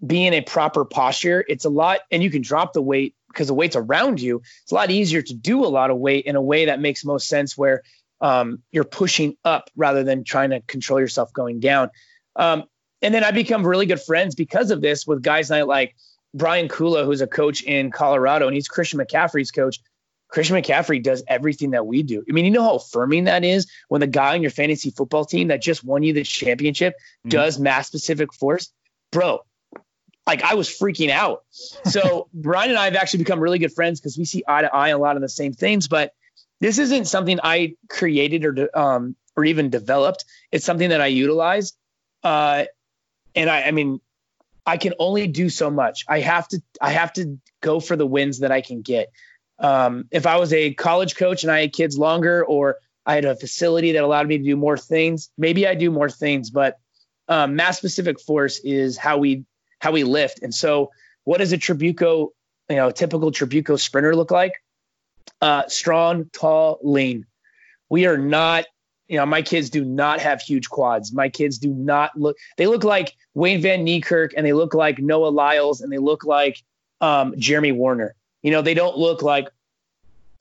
[0.05, 1.43] be in a proper posture.
[1.47, 4.41] It's a lot, and you can drop the weight because the weight's around you.
[4.63, 7.03] It's a lot easier to do a lot of weight in a way that makes
[7.03, 7.81] most sense, where
[8.21, 11.89] um, you're pushing up rather than trying to control yourself going down.
[12.35, 12.63] Um,
[13.01, 15.95] and then I become really good friends because of this with guys like
[16.33, 19.79] Brian Kula, who's a coach in Colorado, and he's Christian McCaffrey's coach.
[20.29, 22.23] Christian McCaffrey does everything that we do.
[22.27, 25.25] I mean, you know how affirming that is when the guy on your fantasy football
[25.25, 27.29] team that just won you the championship mm-hmm.
[27.29, 28.71] does mass specific force,
[29.11, 29.41] bro.
[30.25, 31.43] Like I was freaking out.
[31.49, 34.73] So Brian and I have actually become really good friends because we see eye to
[34.73, 35.87] eye a lot of the same things.
[35.87, 36.13] But
[36.59, 40.25] this isn't something I created or um, or even developed.
[40.51, 41.73] It's something that I utilize.
[42.23, 42.65] Uh,
[43.35, 43.99] and I, I mean,
[44.65, 46.05] I can only do so much.
[46.07, 49.11] I have to I have to go for the wins that I can get.
[49.59, 53.25] Um, if I was a college coach and I had kids longer, or I had
[53.25, 56.49] a facility that allowed me to do more things, maybe I do more things.
[56.49, 56.79] But
[57.27, 59.45] um, mass specific force is how we
[59.83, 60.41] how we lift.
[60.41, 60.91] And so,
[61.25, 62.29] what does a Trabuco,
[62.69, 64.53] you know, typical Trabuco sprinter look like?
[65.41, 67.25] Uh, strong, tall, lean.
[67.89, 68.65] We are not
[69.09, 71.13] you know, my kids do not have huge quads.
[71.13, 74.97] My kids do not look, they look like Wayde van Niekerk and they look like
[74.97, 76.63] Noah Lyles and they look like
[77.01, 78.15] um, Jeremy Wariner.
[78.41, 79.49] You know, they don't look like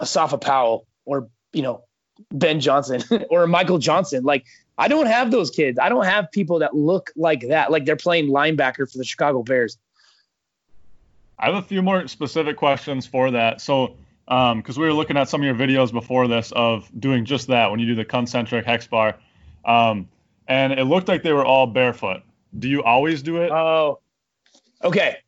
[0.01, 1.85] Asafa Powell or, you know,
[2.31, 4.23] Ben Johnson or Michael Johnson.
[4.23, 4.47] Like,
[4.83, 5.79] I don't have those kids.
[5.79, 7.71] I don't have people that look like that.
[7.71, 9.79] Like they're playing linebacker for the Chicago Bears.
[11.39, 13.61] I have a few more specific questions for that.
[13.61, 13.95] So,
[14.27, 17.47] because um, we were looking at some of your videos before this of doing just
[17.47, 19.15] that when you do the concentric hex bar,
[19.65, 20.09] um,
[20.49, 22.23] and it looked like they were all barefoot.
[22.59, 23.53] Do you always do it?
[23.53, 24.01] Oh,
[24.83, 25.19] okay.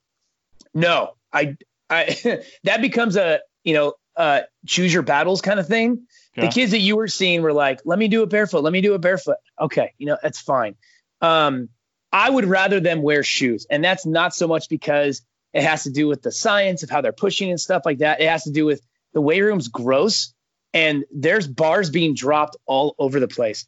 [0.74, 1.56] No, I
[1.88, 6.08] I, that becomes a you know uh, choose your battles kind of thing.
[6.36, 8.62] The kids that you were seeing were like, let me do it barefoot.
[8.62, 9.36] Let me do it barefoot.
[9.60, 10.74] Okay, you know that's fine.
[11.20, 11.68] Um,
[12.12, 15.22] I would rather them wear shoes, and that's not so much because
[15.52, 18.20] it has to do with the science of how they're pushing and stuff like that.
[18.20, 18.80] It has to do with
[19.12, 20.34] the weight room's gross,
[20.72, 23.66] and there's bars being dropped all over the place.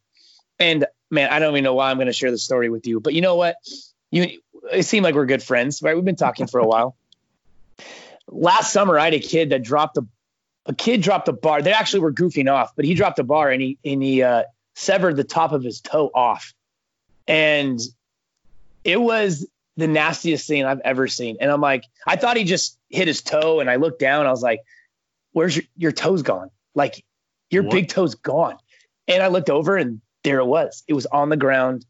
[0.59, 3.01] And man, I don't even know why I'm going to share the story with you,
[3.01, 3.57] but you know what?
[4.11, 4.41] You
[4.73, 5.95] it seemed like we're good friends, right?
[5.95, 6.97] We've been talking for a while
[8.29, 10.07] last summer I had a kid that dropped a
[10.67, 11.63] a kid dropped a bar.
[11.63, 14.45] They actually were goofing off, but he dropped a bar and he and he uh,
[14.75, 16.53] severed the top of his toe off.
[17.27, 17.81] And
[18.85, 19.47] it was
[19.77, 21.39] the nastiest thing I've ever seen.
[21.41, 23.61] And I'm like, I thought he just hit his toe.
[23.61, 24.61] And I looked down, I was like,
[25.33, 26.51] where's your, your toes gone?
[26.75, 27.05] Like
[27.51, 27.73] your what?
[27.73, 28.57] big toe's gone.
[29.09, 30.83] And I looked over and there it was.
[30.89, 31.85] It was on the ground,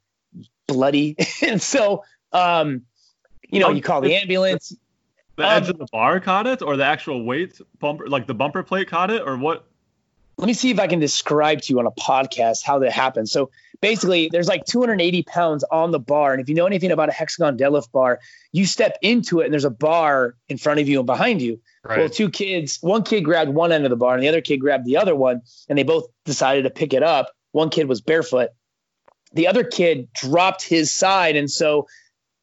[0.66, 1.16] bloody.
[1.43, 2.83] and so, um,
[3.49, 4.74] you know, you call the ambulance.
[5.37, 8.34] The um, edge of the bar caught it, or the actual weight bumper, like the
[8.34, 9.66] bumper plate caught it, or what?
[10.39, 13.28] Let me see if I can describe to you on a podcast how that happened.
[13.28, 17.11] So basically, there's like 280 pounds on the bar, and if you know anything about
[17.11, 18.20] a hexagon deadlift bar,
[18.53, 21.61] you step into it, and there's a bar in front of you and behind you.
[21.84, 21.99] Right.
[21.99, 24.59] Well, two kids, one kid grabbed one end of the bar, and the other kid
[24.59, 27.30] grabbed the other one, and they both decided to pick it up.
[27.53, 28.51] One kid was barefoot.
[29.32, 31.89] The other kid dropped his side, and so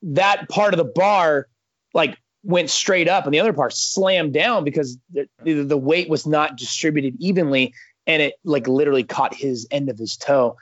[0.03, 1.47] that part of the bar
[1.93, 5.27] like went straight up and the other part slammed down because the,
[5.63, 7.73] the weight was not distributed evenly
[8.05, 10.57] and it like literally caught his end of his toe.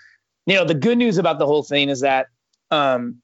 [0.45, 2.27] You know, the good news about the whole thing is that
[2.69, 3.21] um,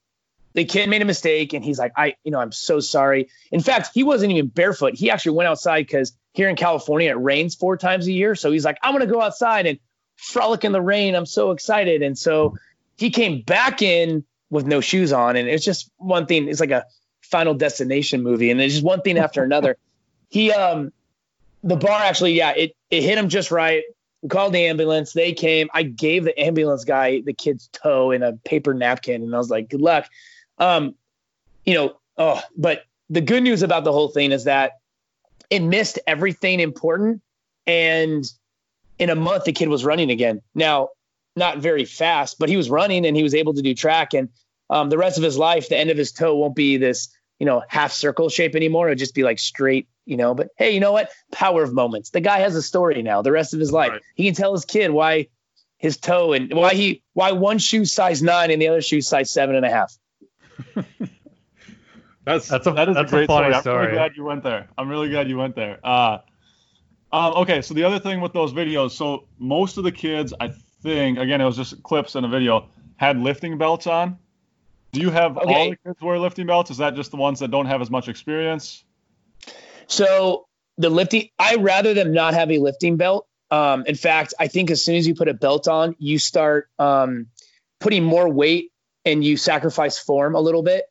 [0.53, 3.29] the kid made a mistake and he's like, I, you know, I'm so sorry.
[3.51, 4.95] In fact, he wasn't even barefoot.
[4.95, 8.33] He actually went outside because here in California, it rains four times a year.
[8.33, 9.77] So he's like, I'm going to go outside and
[10.15, 11.15] frolic in the rain.
[11.15, 12.01] I'm so excited.
[12.01, 12.57] And so
[12.97, 15.35] he came back in with no shoes on.
[15.35, 16.47] And it's just one thing.
[16.47, 16.85] It's like a
[17.29, 18.51] final destination movie.
[18.51, 19.77] And it's just one thing after another.
[20.29, 20.91] He, um,
[21.63, 23.83] the bar actually, yeah, it, it hit him just right.
[24.21, 25.13] We called the ambulance.
[25.13, 25.69] They came.
[25.73, 29.23] I gave the ambulance guy the kid's toe in a paper napkin.
[29.23, 30.09] And I was like, good luck.
[30.57, 30.95] Um,
[31.65, 34.79] you know, oh, but the good news about the whole thing is that
[35.49, 37.21] it missed everything important.
[37.65, 38.29] And
[38.99, 40.41] in a month, the kid was running again.
[40.53, 40.89] Now,
[41.35, 44.13] not very fast, but he was running and he was able to do track.
[44.13, 44.29] And
[44.69, 47.09] um, the rest of his life, the end of his toe won't be this,
[47.39, 48.87] you know, half circle shape anymore.
[48.87, 50.33] It would just be like straight, you know.
[50.33, 51.11] But hey, you know what?
[51.31, 52.09] Power of moments.
[52.09, 53.21] The guy has a story now.
[53.21, 54.01] The rest of his life, right.
[54.15, 55.27] he can tell his kid why
[55.77, 59.29] his toe and why he why one shoe size nine and the other shoe size
[59.29, 59.97] seven and a half.
[62.25, 63.77] that's that's a, that is that's a great a story.
[63.77, 64.67] I'm really glad you went there.
[64.77, 65.79] I'm really glad you went there.
[65.83, 66.19] Uh,
[67.11, 70.49] um, okay, so the other thing with those videos, so most of the kids, I
[70.81, 72.67] think, again, it was just clips in a video,
[72.97, 74.17] had lifting belts on.
[74.91, 75.53] Do you have okay.
[75.53, 76.71] all the kids wear lifting belts?
[76.71, 78.83] Is that just the ones that don't have as much experience?
[79.87, 83.27] So the lifting, I rather them not have a lifting belt.
[83.49, 86.69] Um, in fact, I think as soon as you put a belt on, you start
[86.79, 87.27] um,
[87.79, 88.71] putting more weight
[89.05, 90.85] and you sacrifice form a little bit.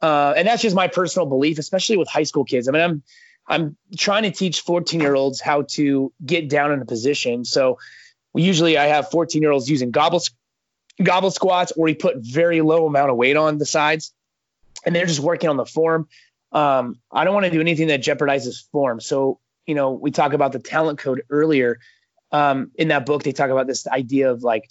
[0.00, 2.68] Uh, and that's just my personal belief, especially with high school kids.
[2.68, 3.02] I mean, I'm
[3.48, 7.44] I'm trying to teach 14 year olds how to get down in a position.
[7.44, 7.78] So
[8.34, 10.28] usually I have 14 year olds using goblet
[11.02, 14.12] goblet squats or he put very low amount of weight on the sides
[14.84, 16.08] and they're just working on the form.
[16.52, 19.00] Um, I don't want to do anything that jeopardizes form.
[19.00, 21.78] So, you know, we talk about the talent code earlier.
[22.32, 24.68] Um, in that book, they talk about this idea of like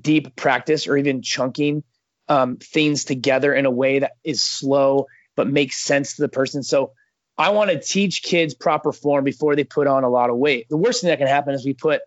[0.00, 1.82] deep practice or even chunking
[2.28, 5.06] um, things together in a way that is slow
[5.36, 6.62] but makes sense to the person.
[6.62, 6.92] So
[7.36, 10.68] I want to teach kids proper form before they put on a lot of weight.
[10.68, 12.00] The worst thing that can happen is we put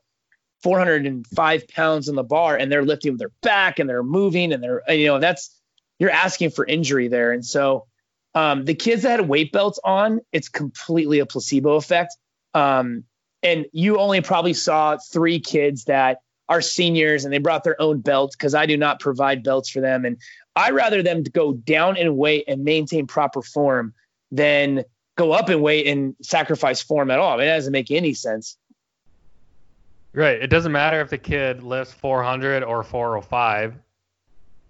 [0.63, 4.63] 405 pounds in the bar and they're lifting with their back and they're moving and
[4.63, 5.55] they're, you know, that's,
[5.99, 7.31] you're asking for injury there.
[7.31, 7.85] And so
[8.33, 12.15] um, the kids that had weight belts on, it's completely a placebo effect.
[12.53, 13.03] Um,
[13.43, 18.01] and you only probably saw three kids that are seniors and they brought their own
[18.01, 20.05] belts because I do not provide belts for them.
[20.05, 20.17] And
[20.55, 23.93] I rather them to go down in weight and maintain proper form
[24.31, 24.83] than
[25.17, 27.39] go up in weight and sacrifice form at all.
[27.39, 28.57] It doesn't make any sense.
[30.13, 30.41] Right.
[30.41, 33.75] It doesn't matter if the kid lifts 400 or 405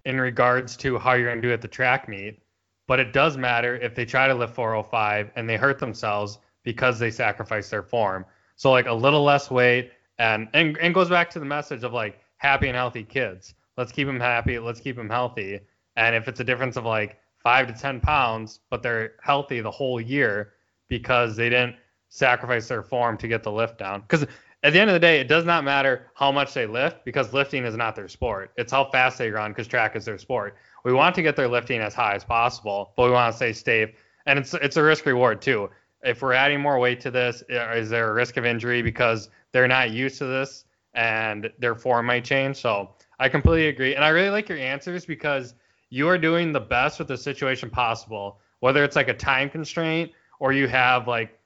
[0.04, 2.40] in regards to how you're going to do at the track meet,
[2.86, 6.98] but it does matter if they try to lift 405 and they hurt themselves because
[6.98, 8.24] they sacrifice their form.
[8.54, 11.92] So like a little less weight and and, and goes back to the message of
[11.92, 13.54] like happy and healthy kids.
[13.76, 14.58] Let's keep them happy.
[14.60, 15.60] Let's keep them healthy.
[15.96, 19.70] And if it's a difference of like five to 10 pounds, but they're healthy the
[19.70, 20.52] whole year
[20.88, 21.76] because they didn't
[22.08, 24.02] sacrifice their form to get the lift down.
[24.02, 24.26] Because
[24.64, 27.32] at the end of the day, it does not matter how much they lift because
[27.32, 28.52] lifting is not their sport.
[28.56, 30.56] It's how fast they run because track is their sport.
[30.84, 33.52] We want to get their lifting as high as possible, but we want to stay
[33.52, 33.90] safe.
[34.26, 35.68] And it's it's a risk reward too.
[36.04, 39.68] If we're adding more weight to this, is there a risk of injury because they're
[39.68, 42.56] not used to this and their form might change?
[42.56, 43.94] So I completely agree.
[43.94, 45.54] And I really like your answers because
[45.90, 50.12] you are doing the best with the situation possible, whether it's like a time constraint
[50.40, 51.38] or you have like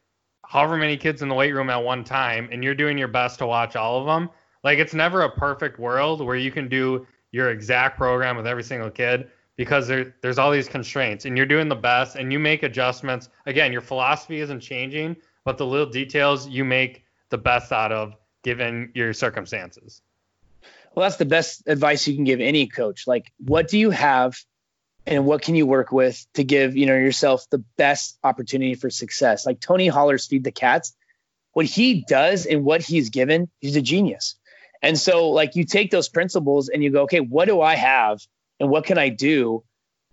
[0.48, 3.38] however many kids in the weight room at one time and you're doing your best
[3.38, 4.30] to watch all of them.
[4.64, 8.62] Like it's never a perfect world where you can do your exact program with every
[8.62, 12.38] single kid because there, there's all these constraints and you're doing the best and you
[12.38, 13.28] make adjustments.
[13.46, 18.14] Again, your philosophy isn't changing, but the little details you make the best out of
[18.42, 20.02] given your circumstances.
[20.94, 23.06] Well, that's the best advice you can give any coach.
[23.06, 24.36] Like, what do you have
[25.06, 28.90] and what can you work with to give, you know, yourself the best opportunity for
[28.90, 29.46] success?
[29.46, 30.94] Like Tony Holler's Feed the Cats,
[31.52, 34.34] what he does and what he's given, he's a genius.
[34.82, 38.20] And so like you take those principles and you go, okay, what do I have
[38.58, 39.62] and what can I do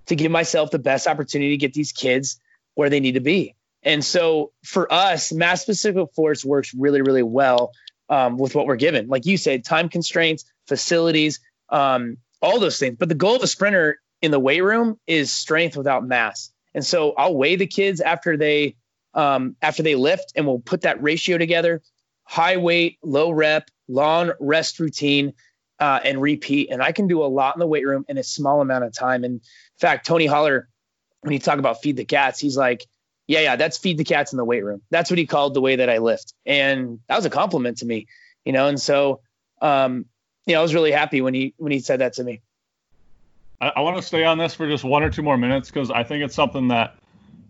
[0.05, 2.39] to give myself the best opportunity to get these kids
[2.75, 3.55] where they need to be?
[3.81, 7.71] And so for us, mass specific force works really, really well
[8.09, 9.07] um, with what we're given.
[9.07, 11.39] Like you said, time constraints, facilities,
[11.69, 12.95] um, all those things.
[12.97, 16.51] But the goal of a sprinter in the weight room is strength without mass.
[16.73, 18.77] And so I'll weigh the kids after they
[19.13, 21.83] um, after they lift, and we'll put that ratio together:
[22.23, 25.33] high weight, low rep, long rest routine,
[25.79, 26.71] uh, and repeat.
[26.71, 28.93] And I can do a lot in the weight room in a small amount of
[28.93, 29.23] time.
[29.23, 29.41] And in
[29.77, 30.69] fact, Tony Holler,
[31.21, 32.87] when you talk about feed the cats, he's like,
[33.27, 34.81] yeah, yeah, that's feed the cats in the weight room.
[34.89, 36.33] That's what he called the way that I lift.
[36.45, 38.07] And that was a compliment to me,
[38.45, 38.67] you know?
[38.67, 39.21] And so,
[39.61, 40.05] um,
[40.45, 42.41] you know, I was really happy when he, when he said that to me.
[43.61, 45.91] I, I want to stay on this for just one or two more minutes because
[45.91, 46.95] I think it's something that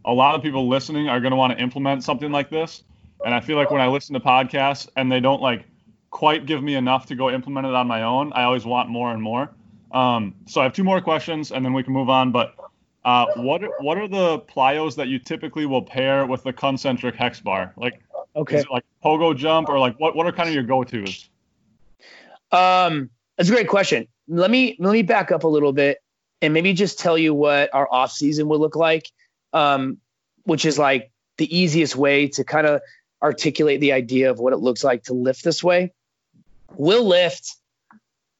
[0.05, 2.83] a lot of people listening are going to want to implement something like this.
[3.25, 5.65] And I feel like when I listen to podcasts and they don't like
[6.11, 9.11] quite give me enough to go implement it on my own, I always want more
[9.11, 9.49] and more.
[9.91, 12.31] Um, so I have two more questions and then we can move on.
[12.31, 12.55] But
[13.05, 17.39] uh, what what are the plyos that you typically will pair with the concentric hex
[17.39, 17.73] bar?
[17.77, 18.01] Like,
[18.35, 20.83] okay, is it like pogo jump or like what what are kind of your go
[20.83, 21.29] tos?
[22.51, 24.07] Um, that's a great question.
[24.27, 25.97] Let me let me back up a little bit
[26.41, 29.09] and maybe just tell you what our off season would look like,
[29.53, 29.97] um,
[30.43, 32.81] which is like the easiest way to kind of
[33.21, 35.93] articulate the idea of what it looks like to lift this way.
[36.75, 37.55] We'll lift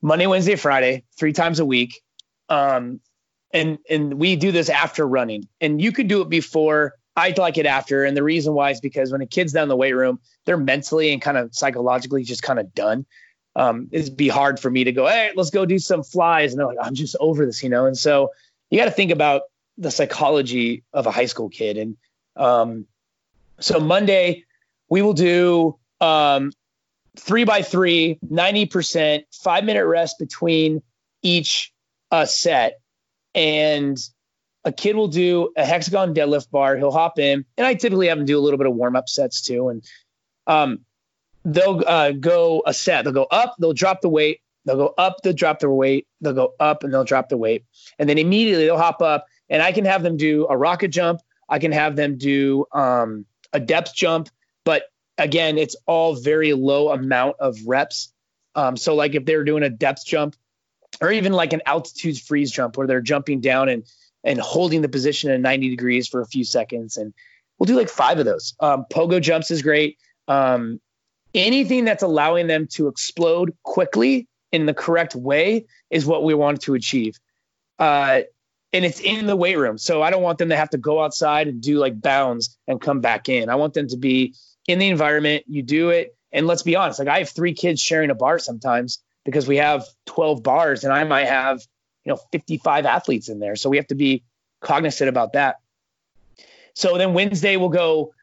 [0.01, 2.01] Monday, Wednesday, Friday, three times a week.
[2.49, 2.99] Um,
[3.53, 7.57] and and we do this after running and you could do it before I'd like
[7.57, 10.19] it after and the reason why is because when a kid's down the weight room
[10.45, 13.05] they're mentally and kind of psychologically just kind of done
[13.55, 16.51] um, it'd be hard for me to go hey let's go do some flies.
[16.51, 17.85] And they're like i'm just over this you know?
[17.85, 18.31] And so
[18.69, 19.43] you got to think about
[19.77, 21.77] the psychology of a high school kid.
[21.77, 21.97] And
[22.35, 22.85] um,
[23.59, 24.45] so monday
[24.89, 26.51] we will do um,
[27.17, 30.81] three by three 90% five minute rest between
[31.21, 31.73] each
[32.11, 32.79] uh, set.
[33.33, 33.97] And
[34.65, 36.77] a kid will do a hexagon deadlift bar.
[36.77, 39.09] He'll hop in, and I typically have him do a little bit of warm up
[39.09, 39.69] sets too.
[39.69, 39.83] And
[40.47, 40.79] um,
[41.45, 43.03] they'll uh, go a set.
[43.03, 43.55] They'll go up.
[43.59, 44.41] They'll drop the weight.
[44.65, 45.17] They'll go up.
[45.23, 46.07] They'll drop their weight.
[46.21, 47.65] They'll go up, and they'll drop the weight.
[47.99, 51.21] And then immediately they'll hop up, and I can have them do a rocket jump.
[51.49, 54.29] I can have them do um, a depth jump.
[54.63, 54.83] But
[55.17, 58.13] again, it's all very low amount of reps.
[58.55, 60.35] Um, so like if they're doing a depth jump,
[61.01, 63.83] or even like an altitude freeze jump where they're jumping down and
[64.23, 66.95] and holding the position at 90 degrees for a few seconds.
[66.95, 67.13] And
[67.59, 68.55] we'll do like five of those.
[68.61, 69.97] Um, pogo jumps is great.
[70.29, 70.79] Um,
[71.33, 76.61] anything that's allowing them to explode quickly in the correct way is what we want
[76.61, 77.19] to achieve.
[77.79, 78.21] Uh,
[78.71, 79.77] and it's in the weight room.
[79.77, 82.81] So I don't want them to have to go outside and do like bounds and
[82.81, 83.49] come back in.
[83.49, 84.33] I want them to be
[84.67, 85.45] in the environment.
[85.47, 86.15] You do it.
[86.31, 89.57] And let's be honest, like I have three kids sharing a bar sometimes because we
[89.57, 91.61] have 12 bars and I might have,
[92.03, 93.55] you know, 55 athletes in there.
[93.55, 94.23] So we have to be
[94.61, 95.57] cognizant about that.
[96.73, 98.13] So then Wednesday we'll go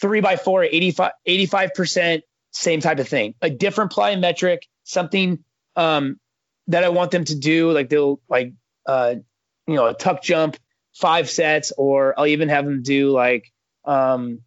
[0.00, 2.22] three by four, 85, 85%,
[2.56, 5.44] same type of thing, a different plyometric, something
[5.76, 6.18] um,
[6.68, 7.70] that I want them to do.
[7.70, 8.54] Like they'll like,
[8.86, 9.16] uh,
[9.66, 10.56] you know, a tuck jump,
[10.94, 13.52] five sets, or I'll even have them do like,
[13.84, 14.40] um,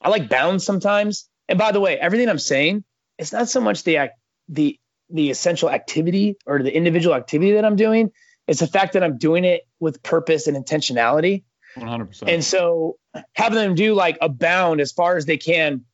[0.00, 1.28] I like bounds sometimes.
[1.48, 2.84] And by the way, everything I'm saying,
[3.18, 4.18] it's not so much the act,
[4.48, 4.78] the
[5.12, 8.12] the essential activity or the individual activity that I'm doing.
[8.46, 11.42] It's the fact that I'm doing it with purpose and intentionality.
[11.76, 12.22] 100%.
[12.28, 12.96] And so
[13.34, 15.84] having them do like a bound as far as they can,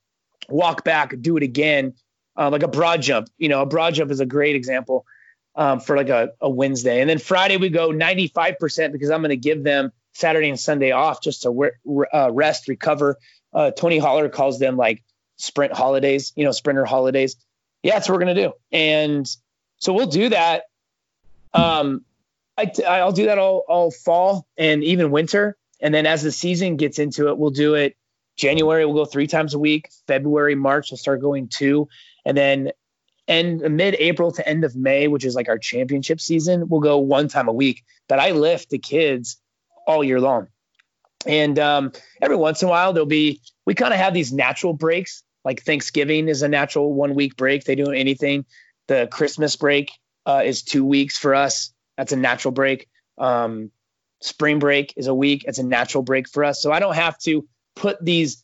[0.49, 1.95] walk back, do it again,
[2.37, 3.29] uh, like a broad jump.
[3.39, 5.07] You know, a broad jump is a great example
[5.55, 7.01] um, for like a, a Wednesday.
[7.01, 10.93] And then Friday we go 95% because I'm going to give them Saturday and Sunday
[10.93, 13.17] off just to re- uh, rest, recover.
[13.53, 15.03] Uh, Tony Holler calls them like
[15.37, 17.37] sprint holidays, you know, sprinter holidays
[17.87, 18.53] yeah, that's what we're gonna do.
[18.73, 19.27] And
[19.79, 20.65] so we'll do that.
[21.55, 22.05] Um,
[22.59, 25.57] I, I'll do that all all fall and even winter.
[25.81, 27.97] And then as the season gets into it, we'll do it.
[28.37, 29.91] January we'll go three times a week.
[30.07, 31.89] February, March we'll start going two,
[32.25, 32.73] and then
[33.29, 37.29] end mid-April to end of May, which is like our championship season, we'll go one
[37.29, 37.85] time a week.
[38.09, 39.39] But I lift the kids
[39.87, 40.49] all year long.
[41.27, 41.93] And um,
[42.23, 45.63] every once in a while, there'll be, we kind of have these natural breaks like
[45.63, 47.63] Thanksgiving is a natural one week break.
[47.63, 48.47] They do anything.
[48.89, 49.93] The Christmas break
[50.27, 51.73] uh, is two weeks for us.
[51.97, 52.89] That's a natural break.
[53.17, 53.71] Um,
[54.21, 55.45] spring break is a week.
[55.47, 56.61] It's a natural break for us.
[56.61, 57.47] So I don't have to
[57.77, 58.43] put these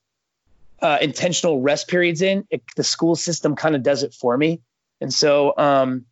[0.81, 2.47] uh, intentional rest periods in.
[2.51, 4.61] It, the school system kind of does it for me.
[5.01, 6.07] And so, um,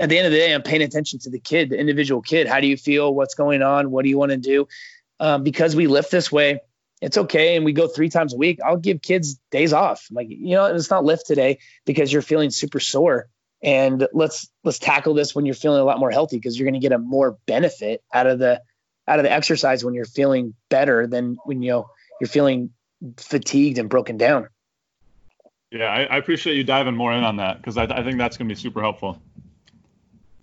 [0.00, 2.46] at the end of the day, I'm paying attention to the kid, the individual kid.
[2.46, 3.12] How do you feel?
[3.12, 3.90] What's going on?
[3.90, 4.68] What do you want to do?
[5.20, 6.60] Um, because we lift this way,
[7.00, 7.56] it's okay.
[7.56, 8.60] And we go three times a week.
[8.64, 10.06] I'll give kids days off.
[10.10, 13.28] I'm like, you know, it's not lift today because you're feeling super sore.
[13.60, 16.80] And let's let's tackle this when you're feeling a lot more healthy because you're going
[16.80, 18.62] to get a more benefit out of the
[19.08, 21.90] out of the exercise when you're feeling better than when you know
[22.20, 22.70] you're feeling
[23.16, 24.48] fatigued and broken down.
[25.70, 28.36] Yeah, I, I appreciate you diving more in on that because I, I think that's
[28.36, 29.20] going to be super helpful.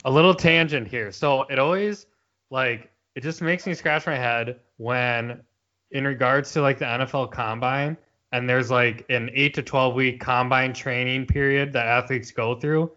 [0.06, 1.12] A little tangent here.
[1.12, 2.06] So it always
[2.52, 5.42] like it just makes me scratch my head when
[5.92, 7.98] in regards to like the NFL combine
[8.32, 12.92] and there's like an 8 to 12 week combine training period that athletes go through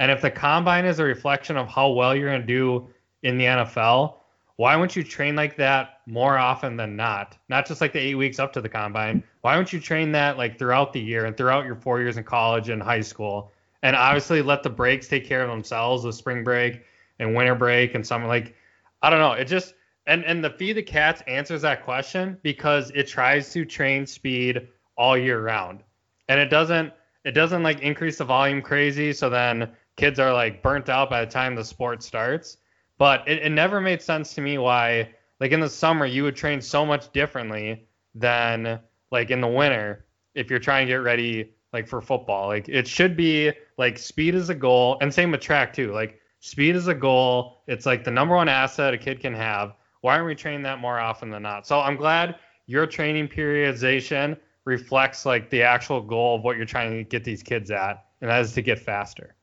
[0.00, 2.88] and if the combine is a reflection of how well you're going to do
[3.22, 4.16] in the NFL,
[4.56, 7.36] why wouldn't you train like that more often than not?
[7.48, 9.22] Not just like the 8 weeks up to the combine.
[9.40, 12.24] Why wouldn't you train that like throughout the year and throughout your 4 years in
[12.24, 13.52] college and high school?
[13.82, 16.84] And obviously let the breaks take care of themselves, the spring break
[17.18, 18.54] and winter break and something like
[19.02, 19.32] I don't know.
[19.32, 19.74] It just
[20.06, 24.68] and and the feed the cats answers that question because it tries to train speed
[24.96, 25.82] all year round,
[26.28, 26.92] and it doesn't
[27.24, 29.12] it doesn't like increase the volume crazy.
[29.12, 32.58] So then kids are like burnt out by the time the sport starts.
[32.98, 35.10] But it, it never made sense to me why
[35.40, 38.80] like in the summer you would train so much differently than
[39.10, 42.46] like in the winter if you're trying to get ready like for football.
[42.46, 45.92] Like it should be like speed is a goal, and same with track too.
[45.92, 47.62] Like Speed is a goal.
[47.66, 49.72] It's like the number one asset a kid can have.
[50.02, 51.66] Why aren't we training that more often than not?
[51.66, 52.34] So I'm glad
[52.66, 57.42] your training periodization reflects like the actual goal of what you're trying to get these
[57.42, 59.34] kids at, and that is to get faster.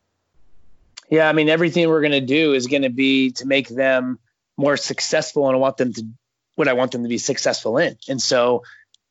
[1.11, 4.17] Yeah, I mean everything we're going to do is going to be to make them
[4.57, 6.07] more successful, and I want them to
[6.55, 7.97] what I want them to be successful in.
[8.07, 8.63] And so,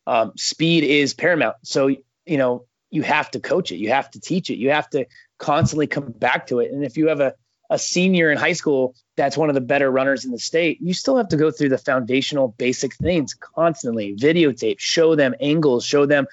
[0.07, 1.57] um, speed is paramount.
[1.63, 4.89] So you know you have to coach it, you have to teach it, you have
[4.89, 5.05] to
[5.37, 6.71] constantly come back to it.
[6.71, 7.35] And if you have a
[7.69, 10.93] a senior in high school that's one of the better runners in the state, you
[10.93, 16.05] still have to go through the foundational basic things constantly, videotape, show them angles, show
[16.05, 16.25] them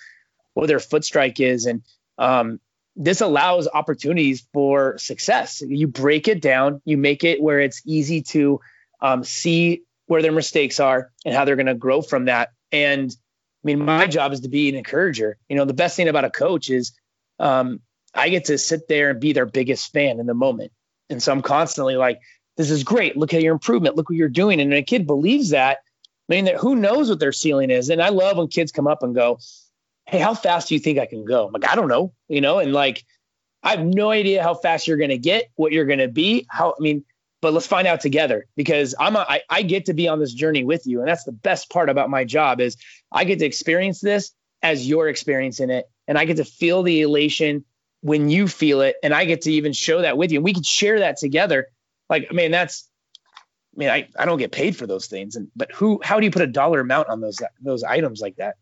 [0.54, 1.66] what their foot strike is.
[1.66, 1.82] And
[2.16, 2.60] um,
[2.98, 5.62] this allows opportunities for success.
[5.64, 8.60] You break it down, you make it where it's easy to
[9.00, 12.50] um, see where their mistakes are and how they're going to grow from that.
[12.72, 15.38] And I mean, my job is to be an encourager.
[15.48, 16.92] You know, the best thing about a coach is
[17.38, 17.80] um,
[18.12, 20.72] I get to sit there and be their biggest fan in the moment.
[21.08, 22.18] And so I'm constantly like,
[22.56, 23.16] this is great.
[23.16, 23.94] Look at your improvement.
[23.94, 24.60] Look what you're doing.
[24.60, 25.78] And a kid believes that.
[26.28, 27.90] I mean, that who knows what their ceiling is?
[27.90, 29.38] And I love when kids come up and go,
[30.08, 31.46] Hey, how fast do you think I can go?
[31.46, 33.04] I'm like, I don't know, you know, and like,
[33.62, 36.46] I have no idea how fast you're going to get, what you're going to be.
[36.48, 37.04] How, I mean,
[37.42, 40.32] but let's find out together because I'm a, I, I get to be on this
[40.32, 41.00] journey with you.
[41.00, 42.78] And that's the best part about my job is
[43.12, 44.32] I get to experience this
[44.62, 45.84] as you're experiencing it.
[46.06, 47.66] And I get to feel the elation
[48.00, 50.54] when you feel it and I get to even show that with you and we
[50.54, 51.66] can share that together.
[52.08, 52.88] Like, I mean, that's,
[53.76, 55.36] I mean, I, I don't get paid for those things.
[55.36, 58.36] And, but who, how do you put a dollar amount on those, those items like
[58.36, 58.56] that?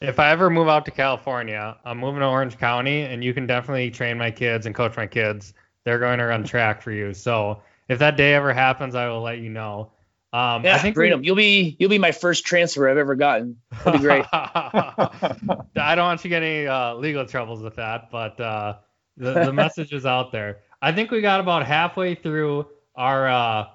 [0.00, 3.46] If I ever move out to California, I'm moving to Orange County and you can
[3.46, 5.54] definitely train my kids and coach my kids.
[5.84, 7.12] They're going to run track for you.
[7.14, 9.92] So if that day ever happens, I will let you know.
[10.32, 11.20] Um, yeah, I think freedom.
[11.20, 13.56] We, you'll be you'll be my first transfer I've ever gotten.
[13.82, 14.26] That'd be great.
[14.32, 18.74] I don't want you to get any uh, legal troubles with that, but uh,
[19.16, 20.58] the the message is out there.
[20.82, 23.68] I think we got about halfway through our uh,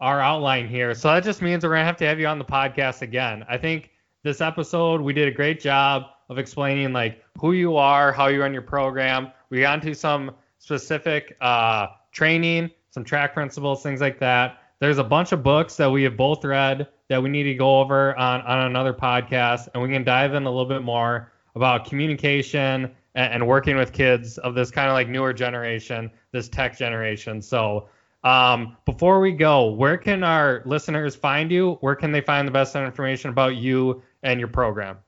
[0.00, 2.44] our outline here, so that just means we're gonna have to have you on the
[2.44, 3.44] podcast again.
[3.48, 3.89] I think
[4.22, 8.40] this episode we did a great job of explaining like who you are, how you
[8.40, 9.32] run your program.
[9.48, 15.04] We got into some specific uh, training, some track principles, things like that there's a
[15.04, 18.40] bunch of books that we have both read that we need to go over on,
[18.42, 23.34] on another podcast, and we can dive in a little bit more about communication and,
[23.34, 27.42] and working with kids of this kind of like newer generation, this tech generation.
[27.42, 27.88] So,
[28.24, 31.72] um, before we go, where can our listeners find you?
[31.80, 34.98] Where can they find the best information about you and your program?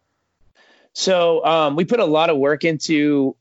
[0.93, 3.36] So um, we put a lot of work into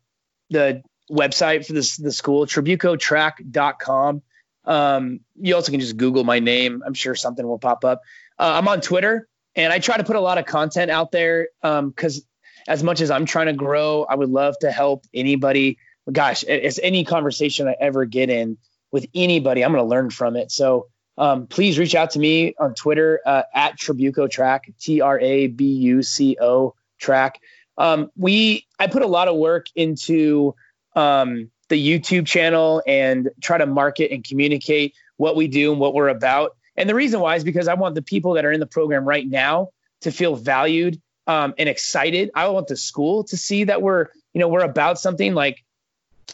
[0.50, 4.22] the website for this the school, trabucotrack.com.
[4.64, 6.84] Um, you also can just Google my name.
[6.86, 8.02] I'm sure something will pop up.
[8.38, 11.50] Uh, I'm on Twitter and I try to put a lot of content out there
[11.62, 12.24] because um,
[12.68, 15.78] as much as I'm trying to grow, I would love to help anybody.
[16.12, 18.58] Gosh, it's any conversation I ever get in
[18.92, 20.52] with anybody, I'm going to learn from it.
[20.52, 20.88] So
[21.22, 25.46] um, please reach out to me on Twitter uh, at Trabuco Track, T R A
[25.46, 27.40] B U C O Track.
[27.78, 30.56] Um, we I put a lot of work into
[30.96, 35.94] um, the YouTube channel and try to market and communicate what we do and what
[35.94, 36.58] we're about.
[36.76, 39.06] And the reason why is because I want the people that are in the program
[39.06, 39.70] right now
[40.02, 42.32] to feel valued um, and excited.
[42.34, 45.64] I want the school to see that we're, you know, we're about something like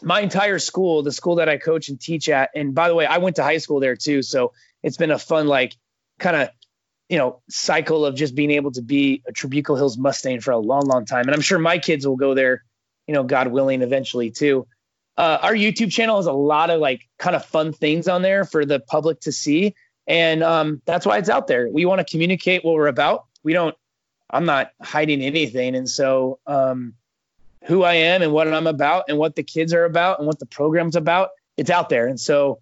[0.02, 3.04] my entire school, the school that I coach and teach at, and by the way,
[3.04, 4.52] I went to high school there too, so
[4.82, 5.74] it's been a fun like
[6.18, 6.50] kind of
[7.08, 10.58] you know cycle of just being able to be a Trabuco Hills Mustang for a
[10.58, 12.64] long, long time, and I'm sure my kids will go there,
[13.06, 14.66] you know, God willing, eventually too.
[15.16, 18.44] Uh, our YouTube channel has a lot of like kind of fun things on there
[18.44, 19.74] for the public to see,
[20.06, 21.68] and um, that's why it's out there.
[21.68, 23.26] We want to communicate what we're about.
[23.42, 23.74] We don't.
[24.30, 26.94] I'm not hiding anything, and so um,
[27.68, 30.38] who I am and what I'm about and what the kids are about and what
[30.38, 32.06] the program's about, it's out there.
[32.06, 32.60] And so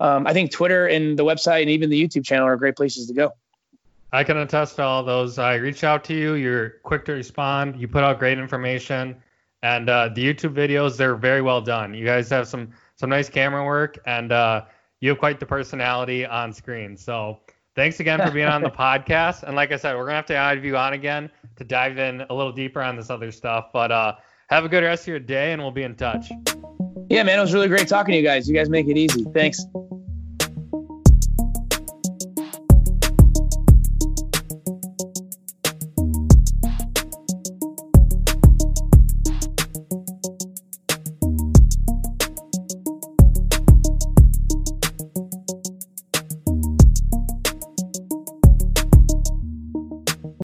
[0.00, 3.06] um, I think Twitter and the website and even the YouTube channel are great places
[3.08, 3.32] to go.
[4.12, 5.38] I can attest to all those.
[5.38, 6.34] I reach out to you.
[6.34, 7.80] You're quick to respond.
[7.80, 9.16] You put out great information,
[9.62, 11.94] and uh, the YouTube videos they're very well done.
[11.94, 14.66] You guys have some some nice camera work, and uh,
[15.00, 16.96] you have quite the personality on screen.
[16.96, 17.40] So
[17.74, 19.42] thanks again for being on the podcast.
[19.42, 22.20] And like I said, we're gonna have to have you on again to dive in
[22.30, 23.70] a little deeper on this other stuff.
[23.72, 24.14] But uh,
[24.48, 26.30] have a good rest of your day, and we'll be in touch.
[27.10, 28.48] Yeah, man, it was really great talking to you guys.
[28.48, 29.24] You guys make it easy.
[29.34, 29.64] Thanks.